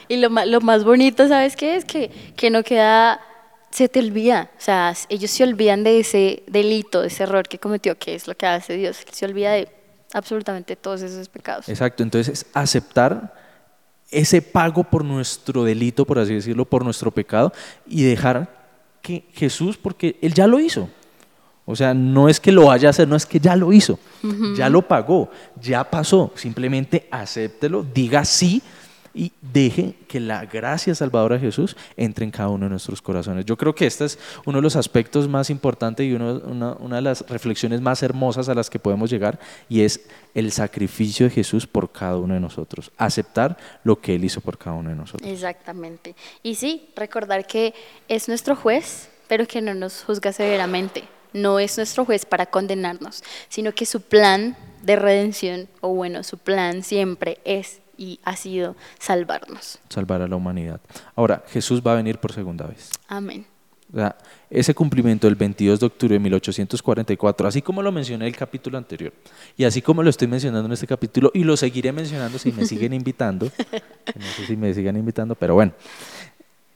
Y 0.07 0.17
lo, 0.17 0.29
lo 0.29 0.61
más 0.61 0.83
bonito, 0.83 1.27
¿sabes 1.27 1.55
qué 1.55 1.75
es? 1.75 1.85
Que, 1.85 2.09
que 2.35 2.49
no 2.49 2.63
queda, 2.63 3.21
se 3.69 3.89
te 3.89 3.99
olvida. 3.99 4.49
O 4.57 4.61
sea, 4.61 4.93
ellos 5.09 5.31
se 5.31 5.43
olvidan 5.43 5.83
de 5.83 5.99
ese 5.99 6.43
delito, 6.47 7.01
de 7.01 7.07
ese 7.07 7.23
error 7.23 7.47
que 7.47 7.59
cometió, 7.59 7.97
que 7.97 8.15
es 8.15 8.27
lo 8.27 8.35
que 8.35 8.45
hace 8.45 8.73
Dios. 8.73 8.97
Se 9.11 9.25
olvida 9.25 9.51
de 9.51 9.69
absolutamente 10.13 10.75
todos 10.75 11.01
esos 11.01 11.29
pecados. 11.29 11.69
Exacto, 11.69 12.03
entonces 12.03 12.41
es 12.41 12.45
aceptar 12.53 13.33
ese 14.09 14.41
pago 14.41 14.83
por 14.83 15.03
nuestro 15.03 15.63
delito, 15.63 16.05
por 16.05 16.19
así 16.19 16.33
decirlo, 16.33 16.65
por 16.65 16.83
nuestro 16.83 17.11
pecado 17.11 17.51
y 17.85 18.03
dejar 18.03 18.49
que 19.01 19.25
Jesús, 19.33 19.77
porque 19.77 20.17
Él 20.21 20.33
ya 20.33 20.47
lo 20.47 20.59
hizo. 20.59 20.89
O 21.65 21.75
sea, 21.75 21.93
no 21.93 22.29
es 22.29 22.39
que 22.39 22.53
lo 22.53 22.67
vaya 22.67 22.87
a 22.87 22.91
hacer, 22.91 23.07
no 23.07 23.17
es 23.17 23.25
que 23.25 23.41
ya 23.41 23.53
lo 23.57 23.73
hizo, 23.73 23.99
ya 24.55 24.69
lo 24.69 24.81
pagó, 24.83 25.29
ya 25.61 25.83
pasó. 25.83 26.31
Simplemente 26.35 27.09
acéptelo, 27.11 27.83
diga 27.83 28.23
sí 28.23 28.61
y 29.17 29.33
deje 29.41 29.95
que 30.07 30.19
la 30.19 30.45
gracia 30.45 30.93
salvadora 30.93 31.35
de 31.35 31.41
Jesús 31.41 31.75
entre 31.97 32.23
en 32.23 32.31
cada 32.31 32.49
uno 32.49 32.65
de 32.65 32.69
nuestros 32.69 33.01
corazones. 33.01 33.45
Yo 33.45 33.57
creo 33.57 33.73
que 33.73 33.87
este 33.87 34.05
es 34.05 34.19
uno 34.45 34.59
de 34.59 34.61
los 34.61 34.75
aspectos 34.75 35.27
más 35.27 35.49
importantes 35.49 36.05
y 36.05 36.13
una, 36.13 36.73
una 36.73 36.95
de 36.97 37.01
las 37.01 37.27
reflexiones 37.27 37.81
más 37.81 38.03
hermosas 38.03 38.47
a 38.47 38.53
las 38.53 38.69
que 38.69 38.77
podemos 38.77 39.09
llegar 39.09 39.39
y 39.67 39.81
es 39.81 40.01
el 40.35 40.51
sacrificio 40.51 41.25
de 41.25 41.31
Jesús 41.31 41.65
por 41.65 41.91
cada 41.91 42.17
uno 42.17 42.35
de 42.35 42.39
nosotros. 42.39 42.91
Aceptar 42.97 43.57
lo 43.83 43.99
que 43.99 44.13
Él 44.13 44.23
hizo 44.23 44.39
por 44.39 44.59
cada 44.59 44.75
uno 44.75 44.91
de 44.91 44.95
nosotros. 44.95 45.27
Exactamente. 45.27 46.15
Y 46.43 46.55
sí, 46.55 46.89
recordar 46.95 47.47
que 47.47 47.73
es 48.07 48.27
nuestro 48.27 48.55
juez, 48.55 49.09
pero 49.27 49.47
que 49.47 49.61
no 49.61 49.73
nos 49.73 50.03
juzga 50.03 50.31
severamente. 50.31 51.03
No 51.33 51.59
es 51.59 51.75
nuestro 51.77 52.05
juez 52.05 52.25
para 52.25 52.45
condenarnos, 52.45 53.23
sino 53.49 53.73
que 53.73 53.85
su 53.87 54.01
plan 54.01 54.55
de 54.83 54.95
redención, 54.95 55.67
o 55.81 55.89
bueno, 55.89 56.23
su 56.23 56.37
plan 56.37 56.83
siempre 56.83 57.39
es 57.43 57.81
y 57.97 58.19
ha 58.23 58.35
sido 58.35 58.75
salvarnos. 58.99 59.79
Salvar 59.89 60.21
a 60.21 60.27
la 60.27 60.35
humanidad. 60.35 60.79
Ahora, 61.15 61.43
Jesús 61.47 61.81
va 61.85 61.93
a 61.93 61.95
venir 61.95 62.19
por 62.19 62.33
segunda 62.33 62.65
vez. 62.67 62.91
Amén. 63.07 63.45
O 63.91 63.95
sea, 63.95 64.17
ese 64.49 64.73
cumplimiento 64.75 65.27
del 65.27 65.35
22 65.35 65.79
de 65.79 65.85
octubre 65.85 66.13
de 66.13 66.19
1844, 66.19 67.47
así 67.47 67.61
como 67.61 67.81
lo 67.81 67.91
mencioné 67.91 68.25
en 68.25 68.33
el 68.33 68.35
capítulo 68.35 68.77
anterior, 68.77 69.13
y 69.55 69.63
así 69.63 69.81
como 69.81 70.03
lo 70.03 70.09
estoy 70.09 70.27
mencionando 70.27 70.65
en 70.65 70.73
este 70.73 70.87
capítulo, 70.87 71.31
y 71.33 71.45
lo 71.45 71.55
seguiré 71.55 71.93
mencionando 71.93 72.37
si 72.37 72.51
me 72.51 72.65
siguen 72.65 72.93
invitando, 72.93 73.45
no 73.45 74.25
sé 74.35 74.45
si 74.45 74.57
me 74.57 74.73
sigan 74.73 74.97
invitando, 74.97 75.35
pero 75.35 75.53
bueno, 75.53 75.71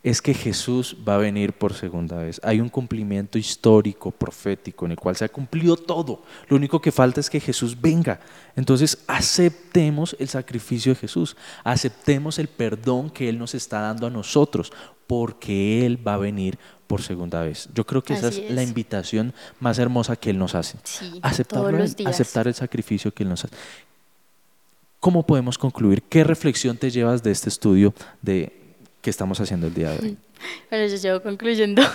es 0.03 0.21
que 0.21 0.33
Jesús 0.33 0.97
va 1.07 1.15
a 1.15 1.19
venir 1.19 1.53
por 1.53 1.73
segunda 1.73 2.17
vez. 2.17 2.41
Hay 2.43 2.59
un 2.59 2.69
cumplimiento 2.69 3.37
histórico, 3.37 4.09
profético, 4.09 4.85
en 4.85 4.91
el 4.91 4.97
cual 4.97 5.15
se 5.15 5.25
ha 5.25 5.29
cumplido 5.29 5.77
todo. 5.77 6.23
Lo 6.47 6.55
único 6.55 6.81
que 6.81 6.91
falta 6.91 7.19
es 7.19 7.29
que 7.29 7.39
Jesús 7.39 7.79
venga. 7.79 8.19
Entonces, 8.55 9.03
aceptemos 9.05 10.15
el 10.19 10.27
sacrificio 10.27 10.93
de 10.93 10.99
Jesús, 10.99 11.37
aceptemos 11.63 12.39
el 12.39 12.47
perdón 12.47 13.11
que 13.11 13.29
Él 13.29 13.37
nos 13.37 13.53
está 13.53 13.81
dando 13.81 14.07
a 14.07 14.09
nosotros, 14.09 14.73
porque 15.05 15.85
Él 15.85 16.05
va 16.05 16.15
a 16.15 16.17
venir 16.17 16.57
por 16.87 17.03
segunda 17.03 17.43
vez. 17.43 17.69
Yo 17.75 17.85
creo 17.85 18.03
que 18.03 18.15
esa 18.15 18.29
es, 18.29 18.49
la 18.49 18.63
invitación 18.63 19.33
más 19.59 19.77
hermosa 19.77 20.15
que 20.15 20.31
Él 20.31 20.39
nos 20.39 20.55
hace. 20.55 20.79
Sí, 20.83 21.19
Aceptarlo 21.21 21.83
aceptar 22.05 22.47
el 22.47 22.55
sacrificio 22.55 23.13
que 23.13 23.21
Él 23.21 23.29
nos 23.29 23.45
hace. 23.45 23.55
¿Cómo 24.99 25.25
podemos 25.25 25.57
concluir? 25.57 26.01
¿Qué 26.03 26.23
reflexión 26.23 26.77
te 26.77 26.89
llevas 26.89 27.23
de 27.23 27.31
este 27.31 27.49
estudio 27.49 27.93
de, 28.21 28.60
que 29.01 29.09
estamos 29.09 29.39
haciendo 29.39 29.67
el 29.67 29.73
día 29.73 29.91
de 29.91 29.99
hoy? 29.99 30.17
Bueno, 30.71 30.87
yo 30.87 30.95
llevo 30.95 31.21
concluyendo. 31.21 31.83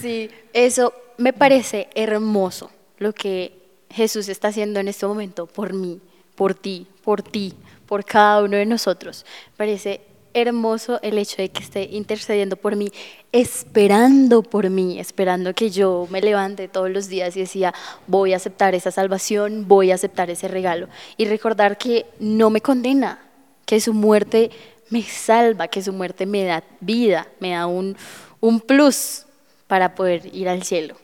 Sí, 0.00 0.30
eso 0.52 0.94
me 1.18 1.32
parece 1.32 1.88
hermoso 1.94 2.70
lo 2.98 3.12
que 3.12 3.60
Jesús 3.90 4.28
está 4.28 4.48
haciendo 4.48 4.80
en 4.80 4.88
este 4.88 5.06
momento 5.06 5.46
por 5.46 5.72
mí, 5.72 6.00
por 6.36 6.54
ti, 6.54 6.86
por 7.02 7.22
ti, 7.22 7.54
por 7.86 8.04
cada 8.04 8.42
uno 8.42 8.56
de 8.56 8.66
nosotros. 8.66 9.26
Parece 9.56 10.00
hermoso 10.32 11.00
el 11.02 11.18
hecho 11.18 11.42
de 11.42 11.50
que 11.50 11.62
esté 11.62 11.82
intercediendo 11.90 12.56
por 12.56 12.76
mí, 12.76 12.92
esperando 13.32 14.42
por 14.42 14.70
mí, 14.70 15.00
esperando 15.00 15.54
que 15.54 15.70
yo 15.70 16.06
me 16.10 16.20
levante 16.20 16.68
todos 16.68 16.88
los 16.88 17.08
días 17.08 17.36
y 17.36 17.40
decía, 17.40 17.74
voy 18.06 18.32
a 18.32 18.36
aceptar 18.36 18.74
esa 18.74 18.92
salvación, 18.92 19.66
voy 19.66 19.90
a 19.90 19.96
aceptar 19.96 20.30
ese 20.30 20.46
regalo. 20.46 20.88
Y 21.16 21.24
recordar 21.24 21.78
que 21.78 22.06
no 22.20 22.48
me 22.48 22.60
condena, 22.60 23.18
que 23.66 23.80
su 23.80 23.92
muerte 23.92 24.50
me 24.90 25.02
salva, 25.02 25.68
que 25.68 25.82
su 25.82 25.92
muerte 25.92 26.26
me 26.26 26.44
da 26.44 26.62
vida, 26.80 27.26
me 27.40 27.52
da 27.52 27.66
un, 27.66 27.96
un 28.40 28.60
plus 28.60 29.24
para 29.66 29.94
poder 29.94 30.34
ir 30.34 30.48
al 30.48 30.62
cielo. 30.64 30.96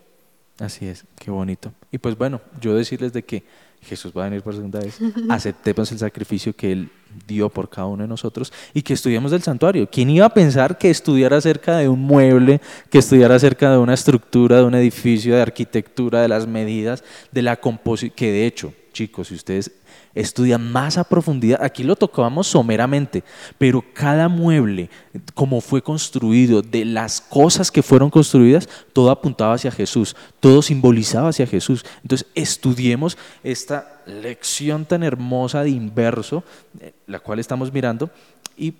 Así 0.58 0.86
es, 0.86 1.04
qué 1.18 1.30
bonito. 1.30 1.72
Y 1.92 1.98
pues 1.98 2.16
bueno, 2.16 2.40
yo 2.60 2.74
decirles 2.74 3.12
de 3.12 3.22
que 3.22 3.44
Jesús 3.82 4.12
va 4.16 4.22
a 4.22 4.28
venir 4.28 4.42
por 4.42 4.54
segunda 4.54 4.80
vez, 4.80 4.98
aceptemos 5.28 5.90
el 5.92 5.98
sacrificio 5.98 6.54
que 6.54 6.72
Él 6.72 6.90
dio 7.26 7.48
por 7.48 7.68
cada 7.68 7.86
uno 7.86 8.02
de 8.02 8.08
nosotros 8.08 8.52
y 8.74 8.82
que 8.82 8.94
estudiemos 8.94 9.30
del 9.30 9.42
santuario. 9.42 9.88
¿Quién 9.90 10.10
iba 10.10 10.26
a 10.26 10.34
pensar 10.34 10.78
que 10.78 10.90
estudiar 10.90 11.32
acerca 11.34 11.76
de 11.76 11.88
un 11.88 12.00
mueble, 12.00 12.60
que 12.90 12.98
estudiar 12.98 13.32
acerca 13.32 13.70
de 13.70 13.78
una 13.78 13.94
estructura, 13.94 14.56
de 14.58 14.64
un 14.64 14.74
edificio, 14.74 15.34
de 15.34 15.42
arquitectura, 15.42 16.22
de 16.22 16.28
las 16.28 16.46
medidas, 16.46 17.04
de 17.32 17.42
la 17.42 17.56
composición, 17.56 18.14
que 18.16 18.32
de 18.32 18.46
hecho, 18.46 18.74
chicos, 18.92 19.28
si 19.28 19.34
ustedes 19.34 19.70
estudia 20.16 20.58
más 20.58 20.98
a 20.98 21.04
profundidad. 21.04 21.62
Aquí 21.62 21.84
lo 21.84 21.94
tocábamos 21.94 22.48
someramente, 22.48 23.22
pero 23.58 23.84
cada 23.94 24.28
mueble, 24.28 24.90
como 25.34 25.60
fue 25.60 25.82
construido, 25.82 26.62
de 26.62 26.84
las 26.84 27.20
cosas 27.20 27.70
que 27.70 27.82
fueron 27.82 28.10
construidas, 28.10 28.68
todo 28.92 29.10
apuntaba 29.10 29.54
hacia 29.54 29.70
Jesús, 29.70 30.16
todo 30.40 30.62
simbolizaba 30.62 31.28
hacia 31.28 31.46
Jesús. 31.46 31.84
Entonces, 32.02 32.26
estudiemos 32.34 33.16
esta 33.44 34.02
lección 34.06 34.84
tan 34.86 35.02
hermosa 35.02 35.62
de 35.62 35.70
inverso, 35.70 36.42
eh, 36.80 36.92
la 37.06 37.20
cual 37.20 37.38
estamos 37.38 37.72
mirando, 37.72 38.10
y 38.56 38.74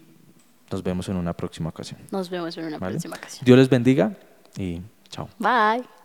nos 0.71 0.83
vemos 0.83 1.09
en 1.09 1.17
una 1.17 1.33
próxima 1.33 1.69
ocasión. 1.69 2.01
Nos 2.11 2.31
vemos 2.31 2.57
en 2.57 2.65
una 2.65 2.79
próxima 2.79 3.17
ocasión. 3.17 3.45
Dios 3.45 3.59
les 3.59 3.69
bendiga 3.69 4.13
y 4.57 4.81
chao. 5.11 5.29
Bye. 5.39 5.96